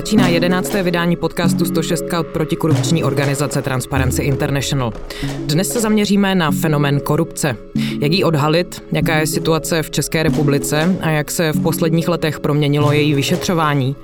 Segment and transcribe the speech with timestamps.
[0.00, 4.92] Začíná jedenácté vydání podcastu 106 od protikorupční organizace Transparency International.
[5.46, 7.56] Dnes se zaměříme na fenomén korupce.
[8.00, 12.40] Jak ji odhalit, jaká je situace v České republice a jak se v posledních letech
[12.40, 13.96] proměnilo její vyšetřování.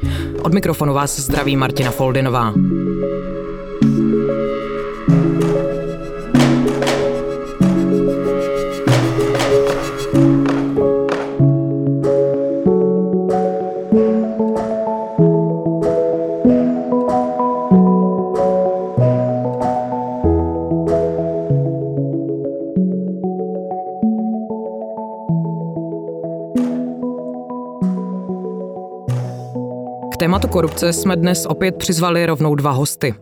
[0.42, 2.54] Od mikrofonu vás zdraví Martina Foldinová.
[30.76, 33.14] Korupce jsme dnes opět přizvali rovnou dva hosty.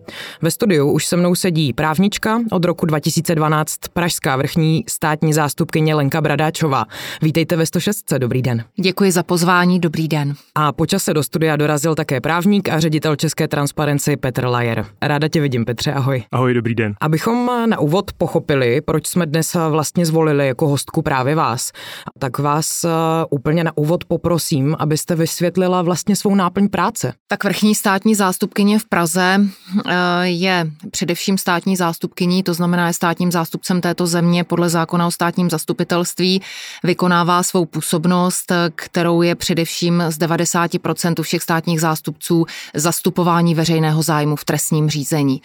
[0.43, 6.21] Ve studiu už se mnou sedí právnička od roku 2012 Pražská vrchní státní zástupkyně Lenka
[6.21, 6.85] Bradáčová.
[7.23, 8.13] Vítejte ve 106.
[8.19, 8.65] Dobrý den.
[8.81, 10.35] Děkuji za pozvání, dobrý den.
[10.55, 14.87] A počase do studia dorazil také právník a ředitel České transparenci Petr Lajer.
[15.03, 16.23] Ráda tě vidím, Petře, ahoj.
[16.33, 16.95] Ahoj, dobrý den.
[17.01, 21.73] Abychom na úvod pochopili, proč jsme dnes vlastně zvolili jako hostku právě vás,
[22.19, 22.89] tak vás eh,
[23.31, 27.19] úplně na úvod poprosím, abyste vysvětlila vlastně svou náplň práce práce?
[27.45, 29.93] Vrchní státní zástupkyně v Praze eh,
[30.23, 35.51] je především státní zástupkyní, to znamená je státním zástupcem této země podle zákona o státním
[35.51, 36.43] zastupitelství,
[36.83, 44.45] vykonává svou působnost, kterou je především z 90% všech státních zástupců zastupování veřejného zájmu v
[44.45, 45.43] trestním řízení.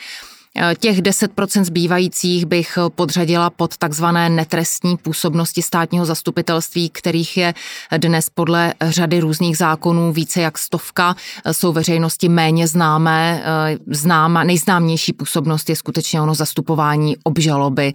[0.80, 7.53] Těch 10% zbývajících bych podřadila pod takzvané netrestní působnosti státního zastupitelství, kterých je
[7.97, 11.16] dnes podle řady různých zákonů více jak stovka,
[11.52, 13.44] jsou veřejnosti méně známé.
[13.88, 17.94] Známa, nejznámější působnost je skutečně ono zastupování obžaloby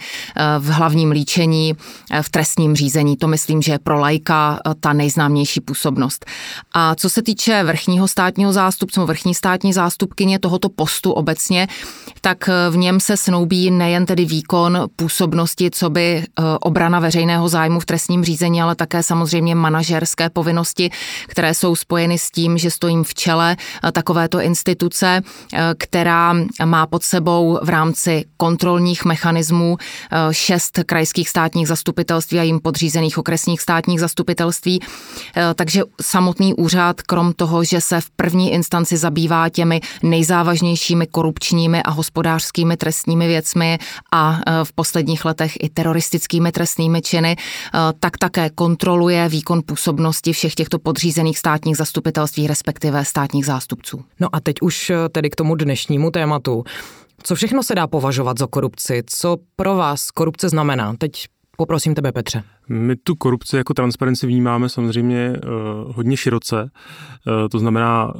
[0.58, 1.74] v hlavním líčení,
[2.22, 3.17] v trestním řízení.
[3.17, 6.27] To myslím, že je pro lajka ta nejznámější působnost.
[6.73, 11.68] A co se týče vrchního státního zástupce, vrchní státní zástupkyně tohoto postu obecně,
[12.20, 17.80] tak v něm se snoubí nejen tedy výkon působnosti, co by eh, obrana veřejného zájmu
[17.80, 20.90] v trestním řízení, ale také samozřejmě manažerské povinnosti,
[21.27, 25.22] které jsou spojeny s tím, že stojím v čele eh, takovéto instituce,
[25.52, 26.34] eh, která
[26.64, 29.77] má pod sebou v rámci kontrolních mechanismů
[30.30, 34.80] šest krajských státních zastupitelství a jim podřízených okresních státních zastupitelství.
[35.54, 41.90] Takže samotný úřad, krom toho, že se v první instanci zabývá těmi nejzávažnějšími korupčními a
[41.90, 43.78] hospodářskými hospodářskými trestními věcmi
[44.12, 47.39] a e, v posledních letech i teroristickými trestnými činy, e,
[48.00, 54.05] tak také kontroluje výkon působnosti všech těchto podřízených státních zastupitelství, respektive státních zástupců.
[54.20, 56.64] No a teď už e, tedy k tomu dnešnímu tématu.
[57.22, 59.02] Co všechno se dá považovat za korupci?
[59.06, 60.95] Co pro vás korupce znamená?
[60.98, 62.42] Teď Poprosím tebe, Petře.
[62.68, 65.33] My tu korupci jako transparenci vnímáme samozřejmě
[65.86, 66.70] hodně široce.
[67.51, 68.12] To znamená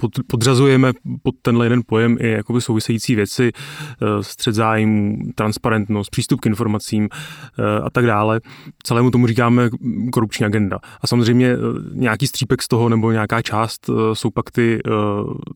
[0.00, 0.92] pod, podřazujeme
[1.22, 7.08] pod tenhle jeden pojem i jakoby související věci, eh, střed zájmů, transparentnost, přístup k informacím
[7.12, 8.40] eh, a tak dále.
[8.82, 9.70] Celému tomu říkáme
[10.12, 10.78] korupční agenda.
[11.00, 11.56] A samozřejmě eh,
[11.92, 14.80] nějaký střípek z toho nebo nějaká část jsou pak ty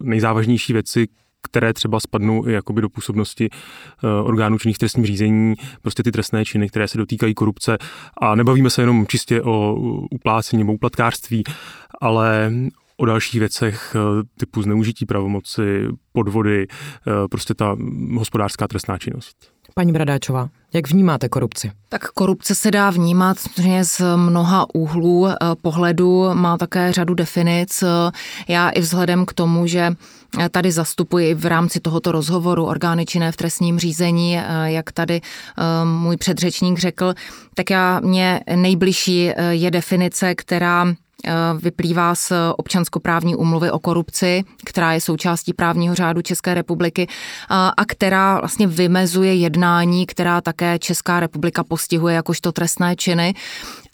[0.03, 1.09] nejzávažnější věci,
[1.43, 3.49] které třeba spadnou i jakoby do působnosti
[4.23, 7.79] orgánů činných trestním řízení, prostě ty trestné činy, které se dotýkají korupce.
[8.21, 9.75] A nebavíme se jenom čistě o
[10.11, 11.45] uplácení nebo uplatkářství,
[12.01, 12.53] ale
[12.97, 17.77] o dalších věcech eh, typu zneužití pravomoci, podvody, eh, prostě ta
[18.19, 19.37] hospodářská trestná činnost.
[19.75, 21.73] Paní Bradáčová, jak vnímáte korupci?
[21.89, 23.37] Tak korupce se dá vnímat
[23.83, 27.85] z mnoha úhlů eh, pohledu, má také řadu definic.
[28.49, 29.91] Já i vzhledem k tomu, že
[30.51, 35.21] tady zastupuji v rámci tohoto rozhovoru orgány činné v trestním řízení, jak tady
[35.85, 37.15] můj předřečník řekl,
[37.55, 40.95] tak já mě nejbližší je definice, která
[41.59, 47.09] vyplývá z občanskoprávní úmluvy o korupci, která je součástí právního řádu České republiky
[47.77, 53.35] a která vlastně vymezuje jednání, která také Česká republika postihuje jakožto trestné činy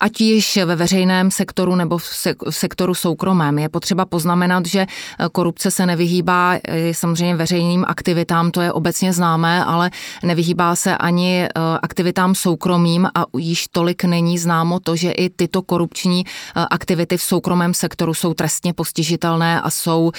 [0.00, 2.04] ať již ve veřejném sektoru nebo v
[2.50, 3.58] sektoru soukromém.
[3.58, 4.86] Je potřeba poznamenat, že
[5.32, 6.58] korupce se nevyhýbá
[6.92, 9.90] samozřejmě veřejným aktivitám, to je obecně známé, ale
[10.22, 11.48] nevyhýbá se ani e,
[11.82, 16.24] aktivitám soukromým a již tolik není známo to, že i tyto korupční
[16.70, 20.12] aktivity v soukromém sektoru jsou trestně postižitelné a jsou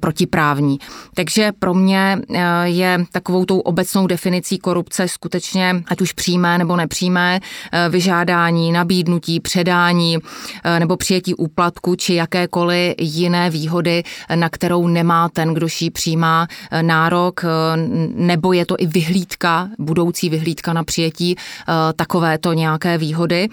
[0.00, 0.78] protiprávní.
[1.14, 2.18] Takže pro mě
[2.64, 7.40] je takovou tou obecnou definicí korupce skutečně, ať už přímé nebo nepřímé,
[7.90, 10.18] vyžádání, nabídnutí, poskytnutí, předání
[10.78, 14.02] nebo přijetí úplatku či jakékoliv jiné výhody,
[14.34, 16.46] na kterou nemá ten, kdo ji přijímá
[16.82, 17.44] nárok,
[18.14, 21.36] nebo je to i vyhlídka, budoucí vyhlídka na přijetí
[21.96, 23.48] takovéto nějaké výhody.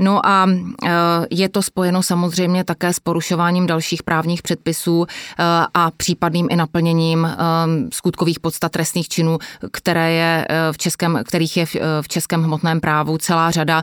[0.00, 0.46] No a
[1.30, 5.06] je to spojeno samozřejmě také s porušováním dalších právních předpisů
[5.74, 7.28] a případným i naplněním
[7.92, 9.38] skutkových podstat trestných činů,
[9.72, 11.66] které je v českém, kterých je
[12.00, 13.82] v českém hmotném právu celá řada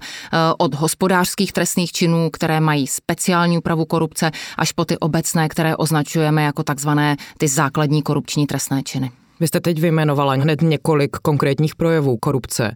[0.57, 0.73] od
[1.15, 6.63] hospodářských trestných činů, které mají speciální úpravu korupce, až po ty obecné, které označujeme jako
[6.63, 9.11] takzvané ty základní korupční trestné činy.
[9.39, 12.75] Vy jste teď vyjmenovala hned několik konkrétních projevů korupce.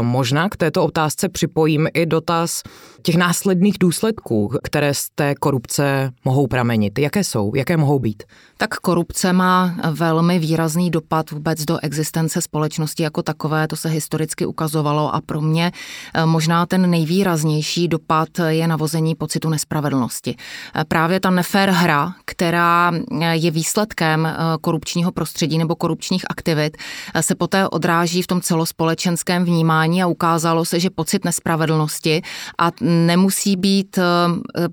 [0.00, 2.62] Možná k této otázce připojím i dotaz
[3.08, 6.98] těch následných důsledků, které z té korupce mohou pramenit.
[6.98, 7.54] Jaké jsou?
[7.54, 8.22] Jaké mohou být?
[8.56, 14.46] Tak korupce má velmi výrazný dopad vůbec do existence společnosti jako takové, to se historicky
[14.46, 15.72] ukazovalo a pro mě
[16.14, 20.36] eh, možná ten nejvýraznější dopad je navození pocitu nespravedlnosti.
[20.74, 24.28] Eh, právě ta nefér hra, která eh, je výsledkem
[24.60, 26.76] korupčního prostředí nebo korupčních aktivit,
[27.20, 32.22] se poté odráží v tom celospolečenském vnímání a ukázalo se, že pocit nespravedlnosti
[32.58, 32.70] a
[33.06, 33.98] nemusí být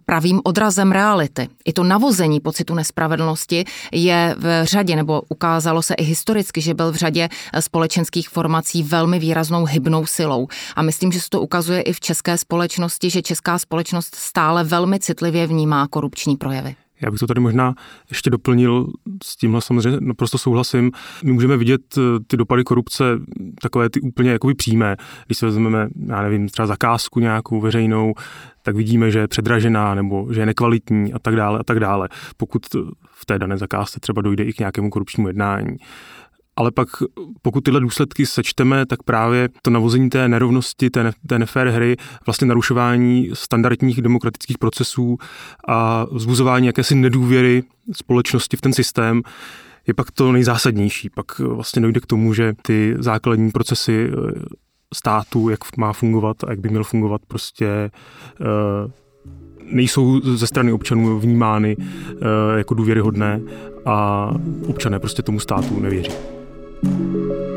[0.05, 1.47] pravým odrazem reality.
[1.65, 6.91] I to navození pocitu nespravedlnosti je v řadě, nebo ukázalo se i historicky, že byl
[6.91, 7.29] v řadě
[7.59, 10.47] společenských formací velmi výraznou hybnou silou.
[10.75, 14.99] A myslím, že se to ukazuje i v české společnosti, že česká společnost stále velmi
[14.99, 16.75] citlivě vnímá korupční projevy.
[17.05, 17.73] Já bych to tady možná
[18.09, 18.87] ještě doplnil,
[19.23, 20.91] s tímhle samozřejmě naprosto souhlasím.
[21.23, 23.03] My můžeme vidět eh, ty dopady korupce,
[23.61, 24.95] takové ty úplně jakoby přímé.
[25.25, 28.13] Když se vezmeme, já nevím, třeba zakázku nějakou veřejnou,
[28.61, 32.09] tak vidíme, že je předražená nebo že je nekvalitní a tak dále a tak dále.
[32.37, 32.61] Pokud
[33.11, 35.77] v té dané zakázce třeba dojde i k nějakému korupčnímu jednání.
[36.57, 36.87] Ale pak,
[37.41, 41.95] pokud tyhle důsledky sečteme, tak právě to navození té nerovnosti, té, ne, té nefér hry,
[42.25, 45.17] vlastně narušování standardních demokratických procesů
[45.67, 47.63] a vzbuzování jakési nedůvěry
[47.93, 49.21] společnosti v ten systém,
[49.87, 51.09] je pak to nejzásadnější.
[51.09, 54.31] Pak vlastně dojde k tomu, že ty základní procesy eh,
[54.93, 58.91] státu, jak má fungovat a jak by měl fungovat, prostě eh,
[59.71, 63.41] nejsou ze strany občanů vnímány eh, jako důvěryhodné
[63.85, 64.29] a
[64.67, 66.11] občané prostě tomu státu nevěří.
[66.83, 67.54] Música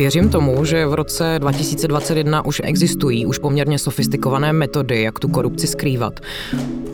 [0.00, 5.66] Věřím tomu, že v roce 2021 už existují už poměrně sofistikované metody, jak tu korupci
[5.66, 6.20] skrývat.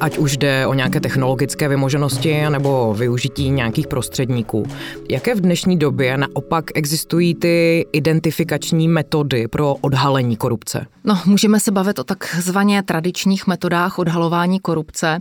[0.00, 4.66] Ať už jde o nějaké technologické vymoženosti nebo využití nějakých prostředníků.
[5.10, 10.86] Jaké v dnešní době naopak existují ty identifikační metody pro odhalení korupce?
[11.04, 15.20] No, můžeme se bavit o takzvaně tradičních metodách odhalování korupce.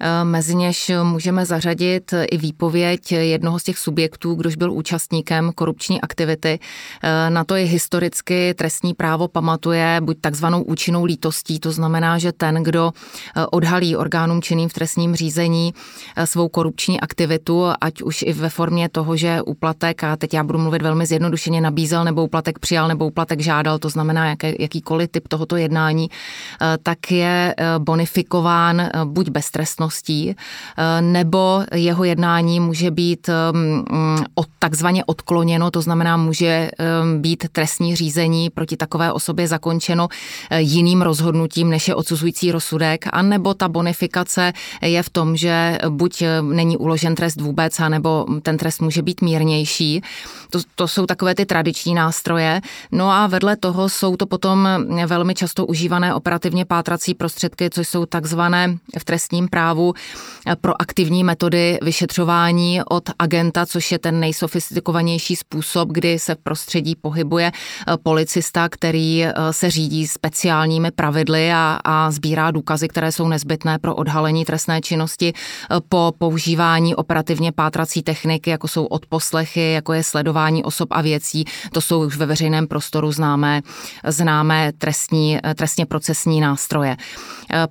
[0.00, 6.00] Eh, mezi něž můžeme zařadit i výpověď jednoho z těch subjektů, kdož byl účastníkem korupční
[6.00, 6.58] aktivity.
[7.02, 12.32] Eh, na to je historicky trestní právo pamatuje buď takzvanou účinnou lítostí, to znamená, že
[12.32, 12.92] ten, kdo
[13.36, 15.74] eh, odhalí orgánům činným v trestním řízení
[16.24, 20.58] svou korupční aktivitu, ať už i ve formě toho, že úplatek, a teď já budu
[20.58, 25.28] mluvit velmi zjednodušeně, nabízel nebo úplatek přijal nebo úplatek žádal, to znamená jaké, jakýkoliv typ
[25.28, 26.10] tohoto jednání,
[26.82, 30.36] tak je bonifikován buď beztrestnost, okolností,
[30.76, 33.84] eh, nebo jeho jednání může být mm,
[34.34, 36.70] od, takzvaně odkloněno, to znamená, může eh,
[37.18, 40.08] být trestní řízení proti takové osobě zakončeno
[40.50, 44.52] eh, jiným rozhodnutím, než je odsuzující rozsudek, anebo ta bonifikace
[44.82, 50.02] je v tom, že buď není uložen trest vůbec, anebo ten trest může být mírnější.
[50.50, 52.60] To, to jsou takové ty tradiční nástroje.
[52.92, 54.68] No a vedle toho jsou to potom
[55.06, 59.94] velmi často užívané operativně pátrací prostředky, což jsou takzvané v trestním právu právu
[60.46, 66.96] eh, proaktivní metody vyšetřování od agenta, což je ten nejsofistikovanější způsob, kdy se v prostředí
[66.96, 73.28] pohybuje eh, policista, který eh, se řídí speciálními pravidly a, a sbírá důkazy, které jsou
[73.28, 75.32] nezbytné pro odhalení trestné činnosti
[75.88, 81.44] po používání operativně pátrací techniky, jako jsou odposlechy, jako je sledování osob a věcí.
[81.72, 83.62] To jsou už ve veřejném prostoru známé,
[84.06, 86.96] známé trestní, trestně procesní nástroje.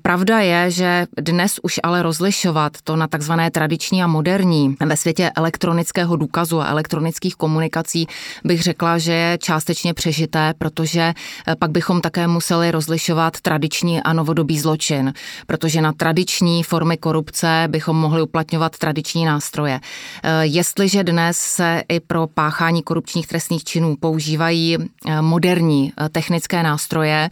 [0.02, 5.32] Pravda je, že dnes už ale rozlišovat to na takzvané tradiční a moderní ve světě
[5.36, 8.08] elektronického důkazu a elektronických komunikací
[8.44, 11.14] bych řekla, že je částečně přežité, protože
[11.48, 15.14] eh, pak bychom také museli rozlišovat tradiční a novodobý zločin,
[15.48, 19.80] protože na tradiční formy korupce bychom mohli uplatňovat tradiční nástroje.
[20.24, 27.30] Eh, jestliže dnes se i pro páchání korupčních trestných činů používají eh, moderní technické nástroje,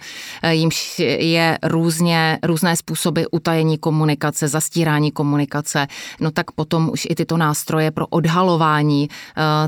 [0.50, 5.88] jimž je různě, různé způsoby utajení komunikace, zastírání komunikace,
[6.20, 9.10] no tak potom už i tyto nástroje pro odhalování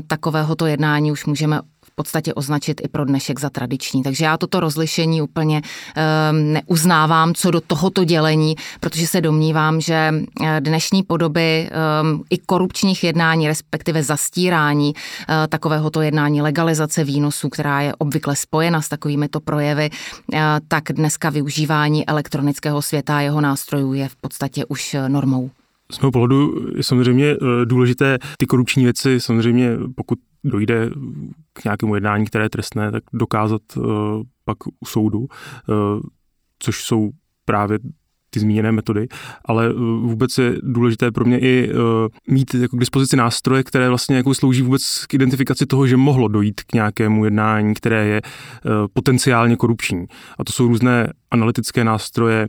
[0.06, 1.60] takovéhoto jednání už můžeme
[1.98, 4.02] podstatě označit i pro dnešek za tradiční.
[4.02, 10.14] Takže já toto rozlišení úplně um, neuznávám co do tohoto dělení, protože se domnívám, že
[10.14, 17.80] eh, dnešní podoby um, i korupčních jednání, respektive zastírání uh, takovéhoto jednání, legalizace výnosů, která
[17.80, 20.38] je obvykle spojena s takovými to projevy, uh,
[20.68, 25.50] tak dneska využívání elektronického světa a jeho nástrojů je v podstatě už normou.
[25.92, 30.90] Z mého pohledu je samozřejmě důležité ty korupční věci, samozřejmě pokud dojde
[31.52, 33.84] k nějakému jednání, které je trestné, tak dokázat uh,
[34.44, 35.26] pak u soudu, uh,
[36.58, 37.10] což jsou
[37.44, 37.78] právě
[38.30, 39.08] ty zmíněné metody,
[39.44, 41.78] ale uh, vůbec je důležité pro mě i uh,
[42.34, 46.28] mít jako k dispozici nástroje, které vlastně jako slouží vůbec k identifikaci toho, že mohlo
[46.28, 50.06] dojít k nějakému jednání, které je uh, potenciálně korupční.
[50.38, 52.48] A to jsou různé analytické nástroje,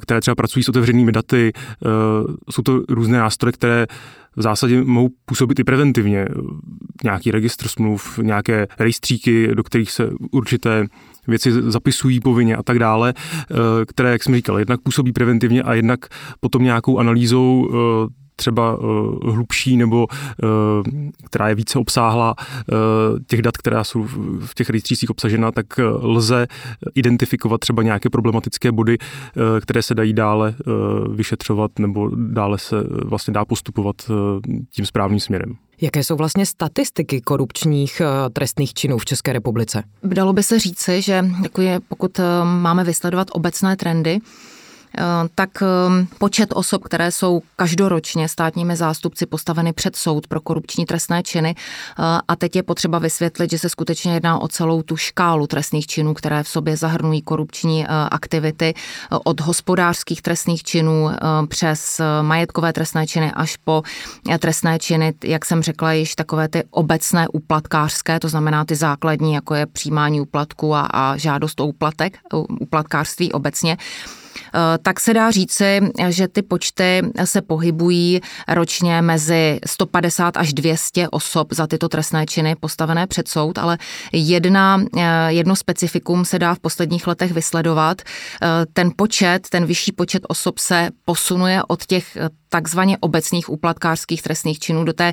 [0.00, 1.52] které třeba pracují s otevřenými daty,
[2.50, 3.86] jsou to různé nástroje, které
[4.36, 6.26] v zásadě mohou působit i preventivně.
[7.04, 10.86] Nějaký registr smluv, nějaké rejstříky, do kterých se určité
[11.28, 13.54] věci zapisují povinně a tak dále, eh,
[13.86, 16.00] které, jak jsem říkal, jednak působí preventivně a jednak
[16.40, 20.06] potom nějakou analýzou eh, třeba uh, hlubší nebo
[21.24, 22.34] která je více obsáhla
[23.26, 24.02] těch dat, která jsou
[24.40, 25.66] v těch rejstřících obsažena, tak
[26.00, 26.46] lze
[26.94, 28.98] identifikovat třeba nějaké problematické body,
[29.60, 30.54] které se dají dále
[31.14, 33.96] vyšetřovat nebo dále se vlastně dá postupovat
[34.70, 35.56] tím správným směrem.
[35.80, 39.82] Jaké jsou vlastně statistiky korupčních trestných činů v České republice?
[40.02, 41.24] Dalo by se říci, že
[41.88, 44.57] pokud máme vysledovat obecné trendy, Eh,
[45.34, 51.22] tak eh, počet osob, které jsou každoročně státními zástupci postaveny před soud pro korupční trestné
[51.22, 55.46] činy eh, a teď je potřeba vysvětlit, že se skutečně jedná o celou tu škálu
[55.46, 58.74] trestných činů, které v sobě zahrnují korupční aktivity
[59.24, 61.10] od hospodářských trestných činů
[61.48, 63.82] přes majetkové trestné činy až po
[64.38, 69.54] trestné činy, jak jsem řekla, již takové ty obecné úplatkářské, to znamená ty základní, jako
[69.54, 72.18] je přijímání úplatku a, a žádost o úplatek,
[72.60, 73.76] úplatkářství obecně.
[74.54, 81.08] Eh, tak se dá říci, že ty počty se pohybují ročně mezi 150 až 200
[81.08, 83.78] osob za tyto trestné činy postavené před soud, ale
[84.12, 88.02] jedna, eh, jedno specifikum se dá v posledních letech vysledovat.
[88.02, 92.16] Eh, ten počet, ten vyšší počet osob se posunuje od těch
[92.48, 95.12] takzvaně obecných úplatkářských trestných činů do té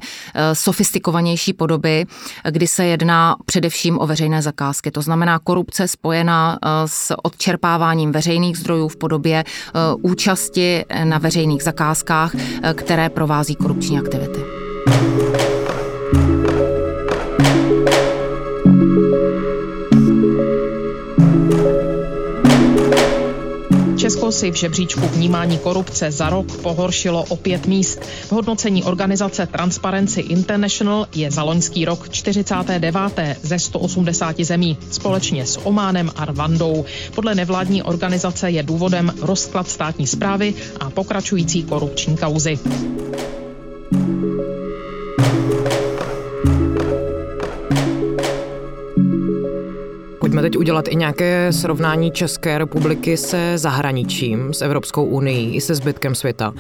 [0.53, 2.05] sofistikovanější podoby,
[2.49, 4.91] kdy se jedná především o veřejné zakázky.
[4.91, 12.35] To znamená korupce spojená s odčerpáváním veřejných zdrojů v podobě eh, účasti na veřejných zakázkách,
[12.35, 14.39] eh, které provází korupční aktivity.
[24.35, 27.99] Si v žebříčku vnímání korupce za rok pohoršilo o pět míst.
[28.27, 32.95] V hodnocení organizace Transparency International je za loňský rok 49.
[33.41, 36.85] ze 180 zemí, společně s Ománem a Rwandou.
[37.15, 42.59] Podle nevládní organizace je důvodem rozklad státní zprávy a pokračující korupční kauzy.
[50.35, 55.75] Pojďme teď udělat i nějaké srovnání České republiky se zahraničím, s Evropskou unii i se
[55.75, 56.53] zbytkem světa.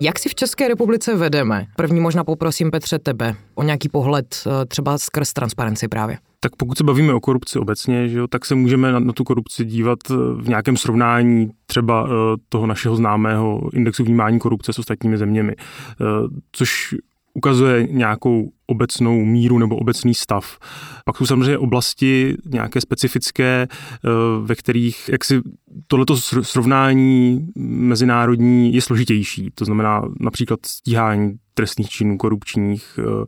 [0.00, 1.66] Jak si v České republice vedeme?
[1.76, 6.18] První možná poprosím Petře tebe o nějaký pohled eh, třeba skrz transparenci právě.
[6.40, 9.24] Tak pokud se bavíme o korupci obecně, že jo, tak se můžeme na, na tu
[9.24, 12.10] korupci dívat eh, v nějakém srovnání třeba uh,
[12.48, 15.54] toho našeho známého indexu vnímání korupce s ostatními zeměmi,
[16.52, 16.94] což
[17.34, 20.58] ukazuje nějakou obecnou míru nebo obecný stav.
[21.04, 24.08] Pak jsou samozřejmě oblasti nějaké specifické, eh,
[24.42, 25.40] ve kterých jaksi
[25.86, 29.50] tohleto srovnání mezinárodní je složitější.
[29.54, 33.24] To znamená například stíhání trestných činů korupčních, eh,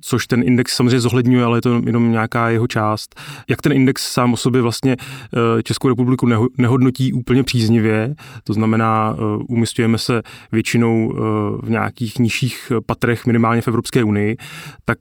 [0.00, 3.20] což ten index samozřejmě zohledňuje, ale je to jenom nějaká jeho část.
[3.48, 6.26] Jak ten index sám o sobě vlastně eh, Českou republiku
[6.58, 11.20] nehodnotí úplně příznivě, to znamená, eh, umistujeme se většinou eh,
[11.66, 14.36] v nějakých nižších patrech, minimálně v Evropské unii,
[14.84, 14.98] tak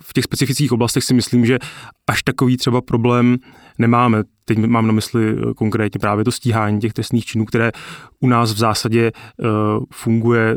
[0.00, 1.58] v těch specifických oblastech si myslím, že
[2.10, 3.36] až takový třeba problém
[3.78, 4.22] nemáme.
[4.44, 7.72] Teď mám na mysli konkrétně právě to stíhání těch trestných činů, které
[8.20, 9.12] u nás v zásadě
[9.92, 10.56] funguje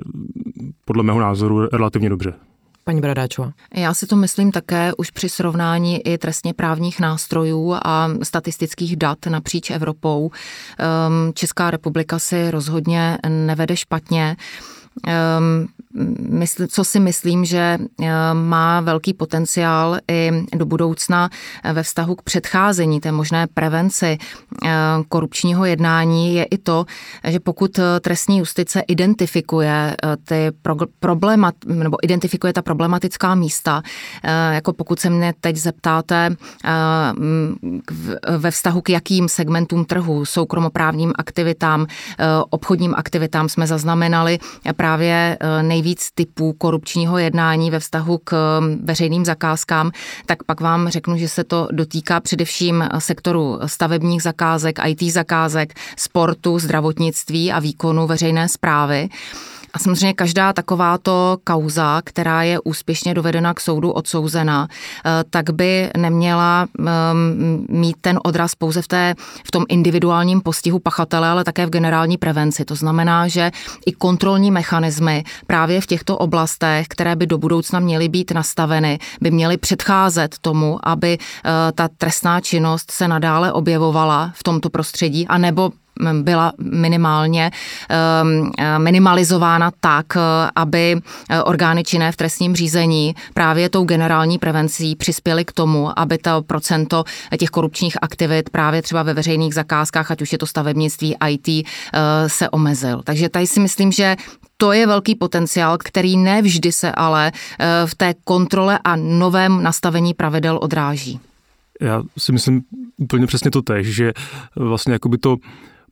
[0.86, 2.34] podle mého názoru relativně dobře.
[2.84, 3.52] Paní Bradáčová.
[3.76, 9.26] Já si to myslím také už při srovnání i trestně právních nástrojů a statistických dat
[9.26, 10.32] napříč Evropou.
[10.80, 14.36] Ehm, Česká republika si rozhodně nevede špatně.
[15.08, 15.68] Ehm,
[16.30, 21.30] mysl, co si myslím, že eh, má velký potenciál i do budoucna
[21.64, 24.70] eh, ve vztahu k předcházení té možné prevenci eh,
[25.10, 26.86] korupčního jednání, je i to,
[27.28, 29.96] že pokud trestní justice identifikuje
[30.26, 30.52] ty
[31.00, 33.82] problémat, nebo identifikuje ta problematická místa,
[34.52, 36.36] jako pokud se mě teď zeptáte
[38.38, 41.88] ve vztahu k jakým segmentům trhu, soukromoprávním aktivitám,
[42.50, 44.40] obchodním aktivitám jsme zaznamenali
[44.84, 49.92] právě nej nejvíc typů korupčního jednání ve vztahu k um, veřejným zakázkám,
[50.26, 56.60] tak pak vám řeknu, že se to dotýká především sektoru stavebních zakázek, IT zakázek, sportu,
[56.60, 59.10] zdravotnictví a výkonu veřejné zprávy.
[59.74, 65.90] A samozřejmě každá takováto kauza, která je úspěšně dovedena k soudu odsouzena, eh, tak by
[65.98, 69.16] neměla ehm, mít ten odraz pouze v, té,
[69.48, 72.66] v tom individuálním postihu pachatele, ale také v generální prevenci.
[72.66, 73.52] To znamená, že
[73.86, 79.32] i kontrolní mechanismy právě v těchto oblastech, které by do budoucna měly být nastaveny, by
[79.32, 85.72] měly předcházet tomu, aby eh, ta trestná činnost se nadále objevovala v tomto prostředí, anebo
[86.22, 87.52] byla minimálně
[87.90, 90.18] ehm, minimalizována tak,
[90.56, 91.02] aby
[91.44, 97.04] orgány činné v trestním řízení právě tou generální prevencí přispěly k tomu, aby to procento
[97.38, 102.30] těch korupčních aktivit právě třeba ve veřejných zakázkách, ať už je to stavebnictví, IT, eh,
[102.30, 103.02] se omezil.
[103.04, 104.16] Takže tady si myslím, že
[104.58, 110.14] to je velký potenciál, který nevždy se ale eh, v té kontrole a novém nastavení
[110.14, 111.20] pravidel odráží.
[111.82, 112.62] Já si myslím
[112.98, 114.14] úplně přesně to tež, že
[114.56, 115.38] vlastně jakoby to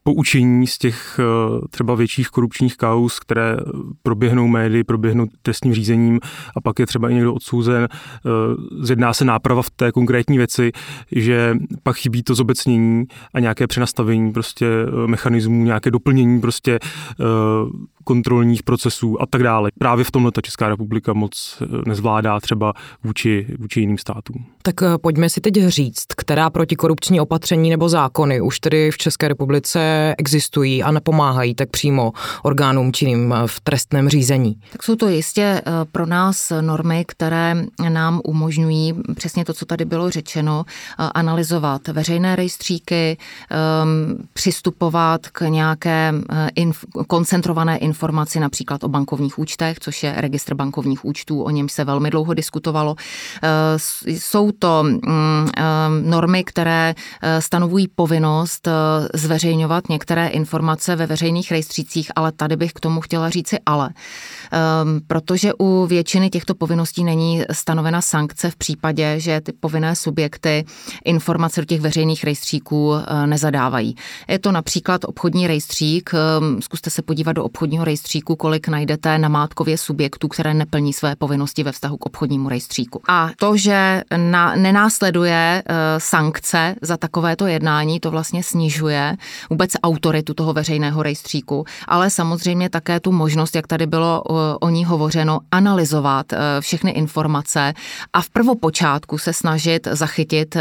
[0.04, 3.58] poučení z těch eh, třeba větších korupčních kaus, které
[4.04, 6.20] proběhnou médii, proběhnou trestním řízením
[6.56, 8.30] a pak je třeba i někdo odsouzen, eh,
[8.82, 10.72] zjedná se náprava v té konkrétní věci,
[11.12, 16.80] že pak chybí to zobecnění a nějaké přenastavení prostě eh, mechanismů, nějaké doplnění prostě
[18.04, 19.70] kontrolních procesů a tak dále.
[19.80, 24.46] Právě v tomhle ta Česká republika moc nezvládá třeba vůči, vůči jiným státům.
[24.64, 30.14] Tak pojďme si teď říct, která protikorupční opatření nebo zákony už tedy v České republice
[30.18, 32.12] existují a nepomáhají tak přímo
[32.44, 34.56] orgánům činným v trestném řízení?
[34.72, 37.56] Tak jsou to jistě eh, pro nás normy, které
[37.90, 43.18] nám umožňují přesně to, co tady bylo řečeno, eh, analyzovat veřejné rejstříky,
[43.50, 50.54] ehm, přistupovat k nějaké eh, inf- koncentrované informaci například o bankovních účtech, což je registr
[50.56, 52.96] bankovních účtů, o něm se velmi dlouho diskutovalo.
[54.06, 55.50] Jsou to mm,
[56.04, 56.96] normy, které
[57.40, 58.68] stanovují povinnost
[59.14, 63.90] zveřejňovat některé informace ve veřejných rejstřících, ale tady bych k tomu chtěla říci ale.
[65.08, 70.66] Protože u většiny těchto povinností není stanovena sankce v případě, že ty povinné subjekty
[71.06, 72.94] informace do těch veřejných rejstříků
[73.26, 73.96] nezadávají.
[74.28, 76.12] Je to například obchodní rejstřík,
[76.60, 81.64] zkuste se podívat do obchodního rejstříku, kolik najdete na mátkově subjektů, které neplní své povinnosti
[81.64, 83.02] ve vztahu k obchodnímu rejstříku.
[83.08, 89.18] A to, že na, nenásleduje uh, sankce za takovéto jednání, to vlastně snižuje
[89.50, 94.24] vůbec autoritu toho veřejného rejstříku, ale samozřejmě také tu možnost, jak tady bylo
[94.60, 97.74] o ní hovořeno, analyzovat e, všechny informace
[98.14, 100.58] a v prvopočátku se snažit zachytit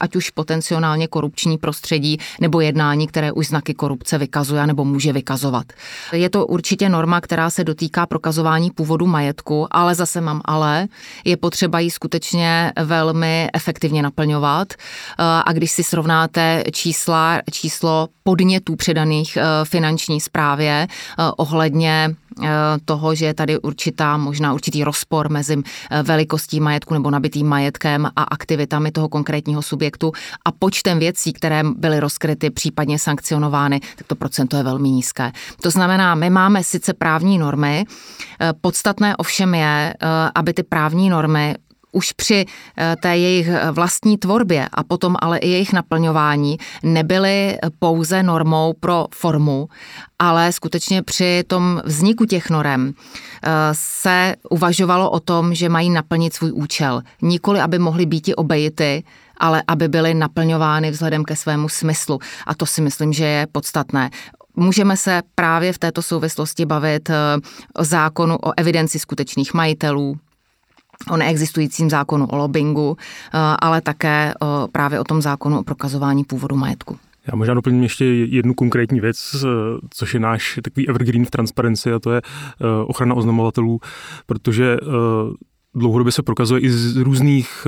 [0.00, 5.66] ať už potenciálně korupční prostředí nebo jednání, které už znaky korupce vykazuje nebo může vykazovat.
[6.12, 10.86] Je to určitě norma, která se dotýká prokazování původu majetku, ale zase mám ale,
[11.24, 14.72] je potřeba ji skutečně velmi efektivně naplňovat.
[14.72, 14.76] E,
[15.18, 22.21] a když si srovnáte čísla, číslo podnětů předaných eh, finanční správě eh, ohledně eh,
[22.84, 25.62] toho, že je tady určitá, možná určitý rozpor mezi
[26.02, 30.12] velikostí majetku nebo nabitým majetkem a aktivitami toho konkrétního subjektu
[30.44, 35.32] a počtem věcí, které byly rozkryty, případně sankcionovány, tak to procento je velmi nízké.
[35.60, 37.84] To znamená, my máme sice právní normy,
[38.60, 39.94] podstatné ovšem je,
[40.34, 41.54] aby ty právní normy
[41.92, 42.44] už při
[42.76, 48.72] eh, té jejich eh, vlastní tvorbě a potom ale i jejich naplňování nebyly pouze normou
[48.80, 49.68] pro formu,
[50.18, 56.34] ale skutečně při tom vzniku těch norem eh, se uvažovalo o tom, že mají naplnit
[56.34, 57.02] svůj účel.
[57.22, 59.04] Nikoli, aby mohly být obejity,
[59.36, 62.18] ale aby byly naplňovány vzhledem ke svému smyslu.
[62.46, 64.10] A to si myslím, že je podstatné.
[64.56, 67.10] Můžeme se právě v této souvislosti bavit
[67.74, 70.16] o zákonu o evidenci skutečných majitelů,
[71.10, 74.34] o neexistujícím zákonu o lobbingu, eh, ale také
[74.72, 76.98] právě o tom zákonu o prokazování původu majetku.
[77.26, 79.46] Já možná doplním ještě jednu konkrétní věc, eh,
[79.90, 83.80] což je náš takový evergreen v transparenci a to je eh, ochrana oznamovatelů,
[84.26, 84.76] protože
[85.74, 87.66] dlouhodobě se prokazuje i z různých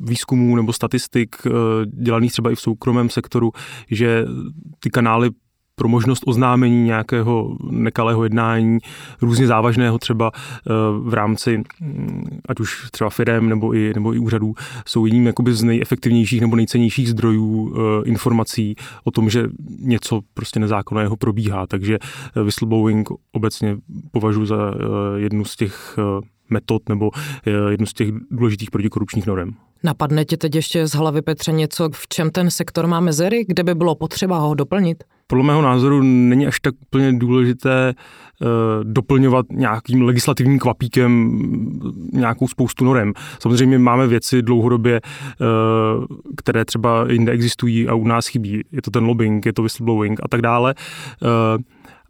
[0.00, 1.36] výzkumů nebo statistik
[1.86, 3.52] dělaných třeba i v soukromém sektoru,
[3.90, 4.24] že
[4.80, 5.30] ty kanály
[5.82, 8.78] pro možnost oznámení nějakého nekalého jednání,
[9.22, 10.30] různě závažného třeba
[11.00, 14.54] v rámci mm, ať už třeba firem nebo i, nebo i úřadů,
[14.86, 21.66] jsou jedním z nejefektivnějších nebo nejcennějších zdrojů informací o tom, že něco prostě nezákonného probíhá.
[21.66, 21.98] Takže
[22.44, 23.76] whistleblowing obecně
[24.10, 24.74] považuji za
[25.16, 25.98] jednu z těch
[26.50, 27.10] metod nebo
[27.70, 29.54] jednu z těch důležitých protikorupčních norm.
[29.84, 33.64] Napadne tě teď ještě z hlavy, Petře, něco, v čem ten sektor má mezery, kde
[33.64, 35.04] by bylo potřeba ho doplnit?
[35.32, 38.48] Podle mého názoru není až tak úplně důležité uh,
[38.82, 41.38] doplňovat nějakým legislativním kvapíkem
[42.12, 43.12] nějakou spoustu norem.
[43.38, 48.62] Samozřejmě máme věci dlouhodobě, uh, které třeba jinde existují a u nás chybí.
[48.72, 50.74] Je to ten lobbying, je to whistleblowing a tak dále.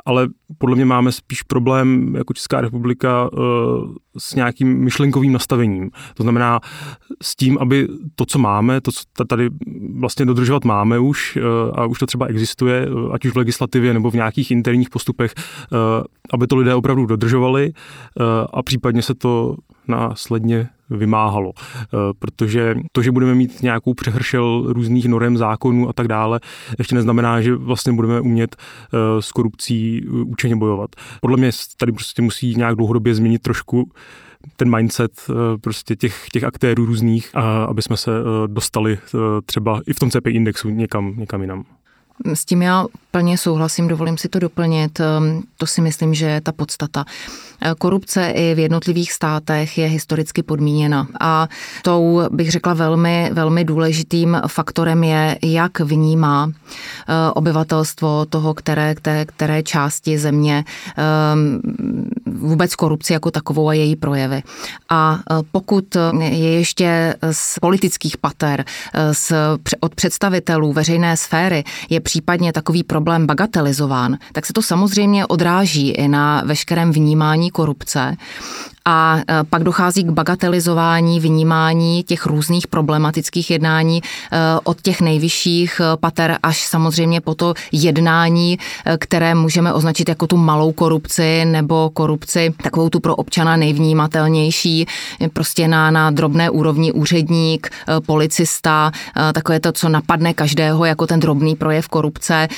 [0.04, 3.38] Ale podle mě máme spíš problém jako Česká republika eh,
[4.18, 5.90] s nějakým myšlenkovým nastavením.
[6.14, 6.60] To znamená
[7.22, 9.50] s tím, aby to, co máme, to, co tady
[9.94, 11.42] vlastně dodržovat máme už eh,
[11.74, 15.34] a už to třeba existuje, eh, ať už v legislativě nebo v nějakých interních postupech,
[16.32, 17.72] aby to lidé opravdu dodržovali
[18.52, 19.56] a případně se to
[19.88, 21.52] následně vymáhalo.
[21.56, 21.86] Eh,
[22.18, 26.40] protože to, že budeme mít nějakou přehršel různých norem zákonů a tak dále,
[26.78, 30.90] ještě neznamená, že vlastně budeme umět eh, s korupcí eh, účinně bojovat.
[31.20, 33.90] Podle mě tady prostě musí nějak dlouhodobě změnit trošku
[34.56, 35.12] ten mindset
[35.60, 37.36] prostě těch, těch aktérů různých,
[37.68, 38.10] aby jsme se
[38.46, 38.98] dostali
[39.46, 41.64] třeba i v tom CPI indexu někam, někam jinam.
[42.34, 45.00] S tím já plně souhlasím, dovolím si to doplnit.
[45.00, 47.04] Ehm, to si myslím, že je ta podstata.
[47.64, 51.48] Eh, korupce i v jednotlivých státech je historicky podmíněna a
[51.82, 59.24] tou bych řekla velmi, velmi důležitým faktorem je, jak vnímá eh, obyvatelstvo toho, které, které,
[59.24, 60.64] které části země
[60.96, 61.60] ehm,
[62.26, 64.42] vůbec korupci jako takovou a její projevy.
[64.88, 68.64] A eh, pokud je ještě z politických pater,
[69.12, 69.32] z,
[69.80, 76.08] od představitelů veřejné sféry je případně takový problém bagatelizován, tak se to samozřejmě odráží i
[76.08, 78.16] na veškerém vnímání korupce
[78.84, 85.80] a e, pak dochází k bagatelizování, vnímání těch různých problematických jednání e, od těch nejvyšších
[85.80, 88.58] e, pater až samozřejmě po to jednání,
[88.98, 94.86] které můžeme označit jako tu malou korupci nebo korupci takovou tu pro občana nejvnímatelnější,
[95.32, 97.70] prostě na, na drobné úrovni úředník,
[98.06, 98.92] policista,
[99.34, 102.48] takové to, co napadne každého jako ten drobný projev korupce,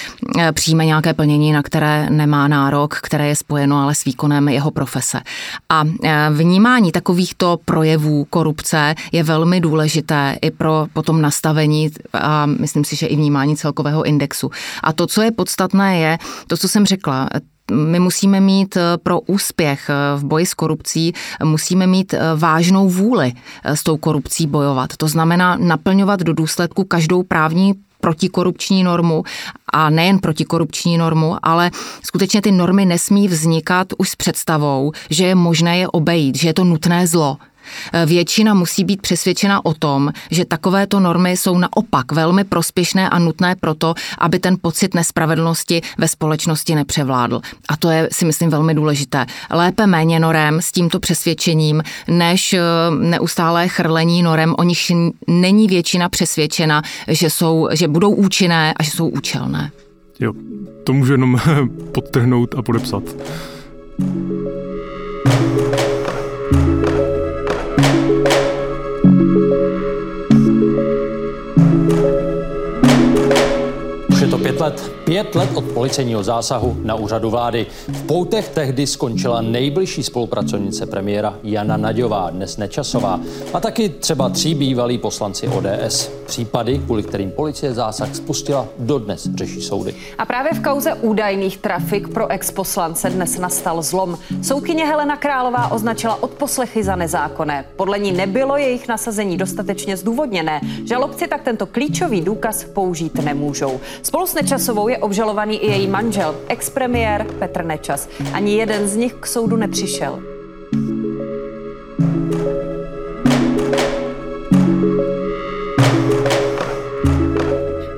[0.53, 5.21] přijme nějaké plnění, na které nemá nárok, které je spojeno ale s výkonem jeho profese.
[5.69, 5.85] A
[6.31, 13.07] vnímání takovýchto projevů korupce je velmi důležité i pro potom nastavení a myslím si, že
[13.07, 14.51] i vnímání celkového indexu.
[14.83, 17.29] A to, co je podstatné, je to, co jsem řekla,
[17.73, 21.13] my musíme mít pro úspěch v boji s korupcí,
[21.45, 23.33] musíme mít vážnou vůli
[23.65, 24.97] s tou korupcí bojovat.
[24.97, 27.73] To znamená naplňovat do důsledku každou právní
[28.05, 29.23] protikorupční normu
[29.73, 31.71] a nejen protikorupční normu, ale
[32.05, 36.55] skutečně ty normy nesmí vznikat už s představou, že je možné je obejít, že je
[36.55, 37.37] to nutné zlo.
[38.07, 43.57] Většina musí být přesvědčena o tom, že takovéto normy jsou naopak velmi prospěšné a nutné
[43.57, 47.41] proto, aby ten pocit nespravedlnosti ve společnosti nepřevládl.
[47.69, 49.27] A to je, si myslím, velmi důležité.
[49.51, 52.61] Lépe méně norem s tímto přesvědčením, než eh,
[52.99, 54.93] neustálé chrlení norem, o nich
[55.27, 59.71] není většina přesvědčena, že, jsou, že budou účinné a že jsou účelné.
[60.21, 60.33] Jo,
[60.85, 61.41] to můžu jenom
[61.93, 63.03] podtrhnout a podepsat.
[74.39, 74.94] Pět let.
[75.05, 77.67] Pět let od policejního zásahu na úřadu vlády.
[77.89, 83.21] V poutech tehdy skončila nejbližší spolupracovnice premiéra Jana Naďová, dnes Nečasová,
[83.55, 86.11] a taky třeba tří bývalí poslanci ODS.
[86.27, 89.95] Případy, kvůli kterým policie zásah spustila, dodnes řeší soudy.
[90.19, 94.19] A právě v kauze údajných trafik pro exposlance dnes nastal zlom.
[94.43, 97.65] Soudkyně Helena Králová označila odposlechy za nezákonné.
[97.77, 100.61] Podle ní nebylo jejich nasazení dostatečně zdůvodněné.
[100.85, 103.81] Žalobci tak tento klíčový důkaz použít nemůžou.
[104.03, 108.09] Spolu s Nečasovou je obžalovaný i její manžel, expremiér Petr Nečas.
[108.33, 110.23] Ani jeden z nich k soudu nepřišel.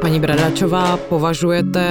[0.00, 1.87] Paní Bradačová, považujete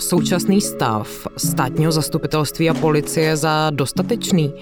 [0.00, 4.54] současný stav státního zastupitelství a policie za dostatečný?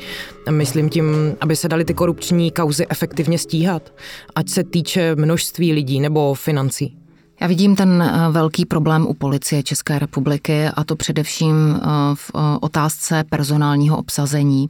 [0.51, 3.93] Myslím tím, aby se dali ty korupční kauzy efektivně stíhat,
[4.35, 7.06] ať se týče množství lidí nebo financí.
[7.41, 11.81] Já vidím ten eh, velký problém u policie České republiky a to především eh,
[12.15, 14.69] v eh, otázce personálního obsazení.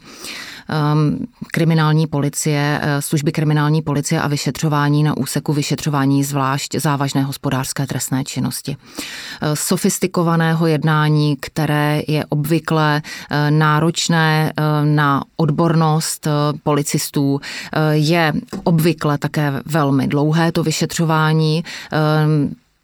[1.53, 8.77] Kriminální policie, služby kriminální policie a vyšetřování na úseku vyšetřování zvlášť závažné hospodářské trestné činnosti.
[9.55, 13.03] Sofistikovaného jednání, které je obvykle
[13.51, 14.53] náročné
[14.85, 16.29] na odbornost
[16.63, 17.41] policistů,
[17.91, 18.33] je
[18.65, 21.65] obvykle také velmi dlouhé to vyšetřování.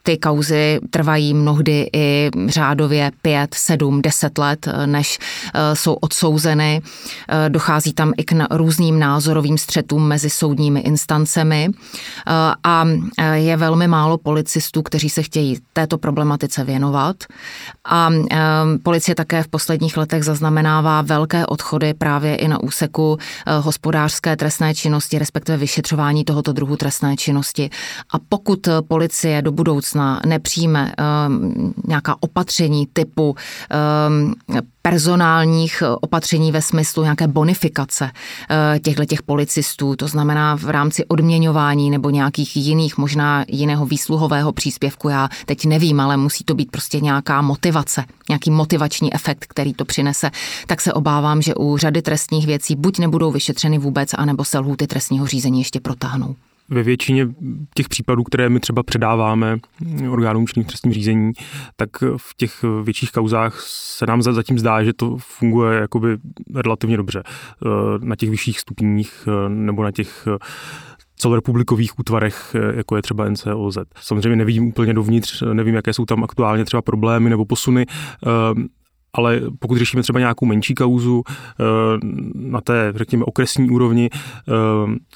[0.04, 5.18] Ty kauzy trvají mnohdy i řádově 5, 7, 10 let, než
[5.54, 6.82] eh, jsou odsouzeny.
[7.28, 12.32] Eh, dochází tam i k různým názorovým střetům mezi soudními instancemi eh,
[12.64, 12.84] a
[13.34, 17.16] je velmi málo policistů, kteří se chtějí této problematice věnovat.
[17.84, 18.10] A
[18.82, 23.18] policie také v posledních letech zaznamenává velké odchody právě i na úseku
[23.60, 27.70] hospodářské trestné činnosti, respektive vyšetřování tohoto druhu trestné činnosti.
[28.14, 30.92] A pokud policie do budoucna budoucna nepřijme
[31.28, 33.36] um, nějaká opatření typu
[34.08, 34.34] um,
[34.82, 41.90] personálních opatření ve smyslu nějaké bonifikace uh, těchto těch policistů, to znamená v rámci odměňování
[41.90, 47.00] nebo nějakých jiných, možná jiného výsluhového příspěvku, já teď nevím, ale musí to být prostě
[47.00, 50.30] nějaká motivace, nějaký motivační efekt, který to přinese,
[50.66, 54.86] tak se obávám, že u řady trestních věcí buď nebudou vyšetřeny vůbec, anebo se lhůty
[54.86, 56.34] trestního řízení ještě protáhnou
[56.68, 57.28] ve většině
[57.74, 59.58] těch případů, které my třeba předáváme
[60.10, 61.32] orgánům činným trestním řízení,
[61.76, 66.16] tak v těch větších kauzách se nám zatím zdá, že to funguje jakoby
[66.54, 70.38] relativně dobře eh, na těch vyšších stupních eh, nebo na těch eh,
[71.16, 73.78] celorepublikových útvarech, jako je třeba NCOZ.
[74.00, 77.86] Samozřejmě nevidím úplně dovnitř, nevím, jaké jsou tam aktuálně třeba problémy nebo posuny,
[79.14, 81.64] ale pokud řešíme třeba nějakou menší kauzu eh,
[82.34, 84.52] na té, řekněme, okresní úrovni, eh,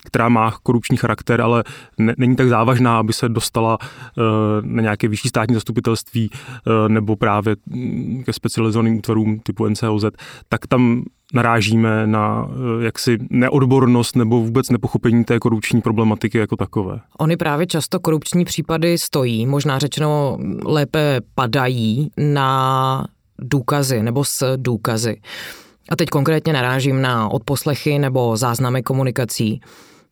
[0.06, 1.64] která má korupční charakter, ale
[1.98, 4.22] ne, není tak závažná, aby se dostala eh,
[4.62, 6.30] na nějaké vyšší státní zastupitelství
[6.88, 7.56] nebo právě
[8.24, 10.04] ke specializovaným útvarům typu NCOZ,
[10.48, 11.02] tak tam
[11.34, 12.48] narážíme na
[12.80, 17.00] jaksi neodbornost nebo vůbec nepochopení té korupční problematiky jako takové.
[17.18, 23.06] Oni právě často korupční případy stojí, možná řečeno lépe padají na
[23.38, 25.20] důkazy nebo s důkazy.
[25.88, 29.60] A teď konkrétně narážím na odposlechy nebo záznamy komunikací.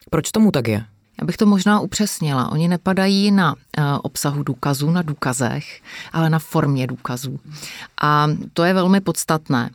[0.09, 0.85] Proč tomu tak je?
[1.21, 2.51] Já bych to možná upřesnila.
[2.51, 5.81] Oni nepadají na uh, obsahu důkazů, na důkazech,
[6.13, 7.39] ale na formě důkazů.
[8.01, 9.69] A to je velmi podstatné.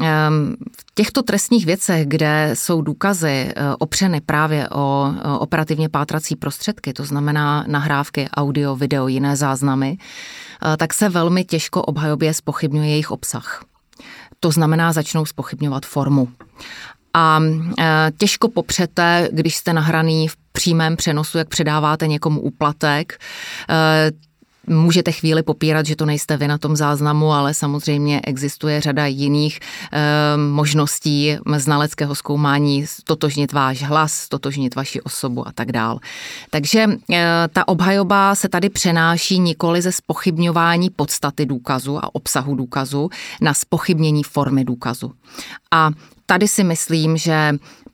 [0.00, 6.36] Um, v těchto trestních věcech, kde jsou důkazy uh, opřeny právě o uh, operativně pátrací
[6.36, 9.98] prostředky, to znamená nahrávky, audio, video, jiné záznamy,
[10.51, 13.64] Eh, tak se velmi těžko obhajobě spochybňuje jejich obsah.
[14.40, 16.28] To znamená, začnou spochybňovat formu.
[17.14, 17.40] A
[17.78, 23.18] eh, těžko popřete, když jste nahraný v přímém přenosu, jak předáváte někomu úplatek,
[23.70, 24.10] eh,
[24.66, 29.60] Můžete chvíli popírat, že to nejste vy na tom záznamu, ale samozřejmě existuje řada jiných
[29.92, 35.98] e, možností znaleckého zkoumání, totožnit váš hlas, totožnit vaši osobu a tak dál.
[36.50, 43.10] Takže e, ta obhajoba se tady přenáší nikoli ze spochybňování podstaty důkazu a obsahu důkazu
[43.40, 45.12] na spochybnění formy důkazu.
[45.70, 45.90] A
[46.26, 47.52] tady si myslím, že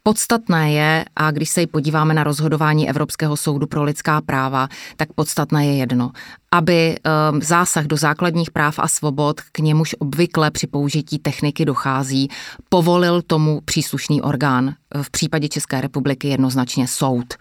[0.09, 5.67] Podstatné je, a když se podíváme na rozhodování Evropského soudu pro lidská práva, tak podstatné
[5.67, 6.11] je jedno,
[6.53, 12.29] aby ehm, zásah do základních práv a svobod, k němuž obvykle při použití techniky dochází,
[12.69, 17.35] povolil tomu příslušný orgán, v případě České republiky jednoznačně soud.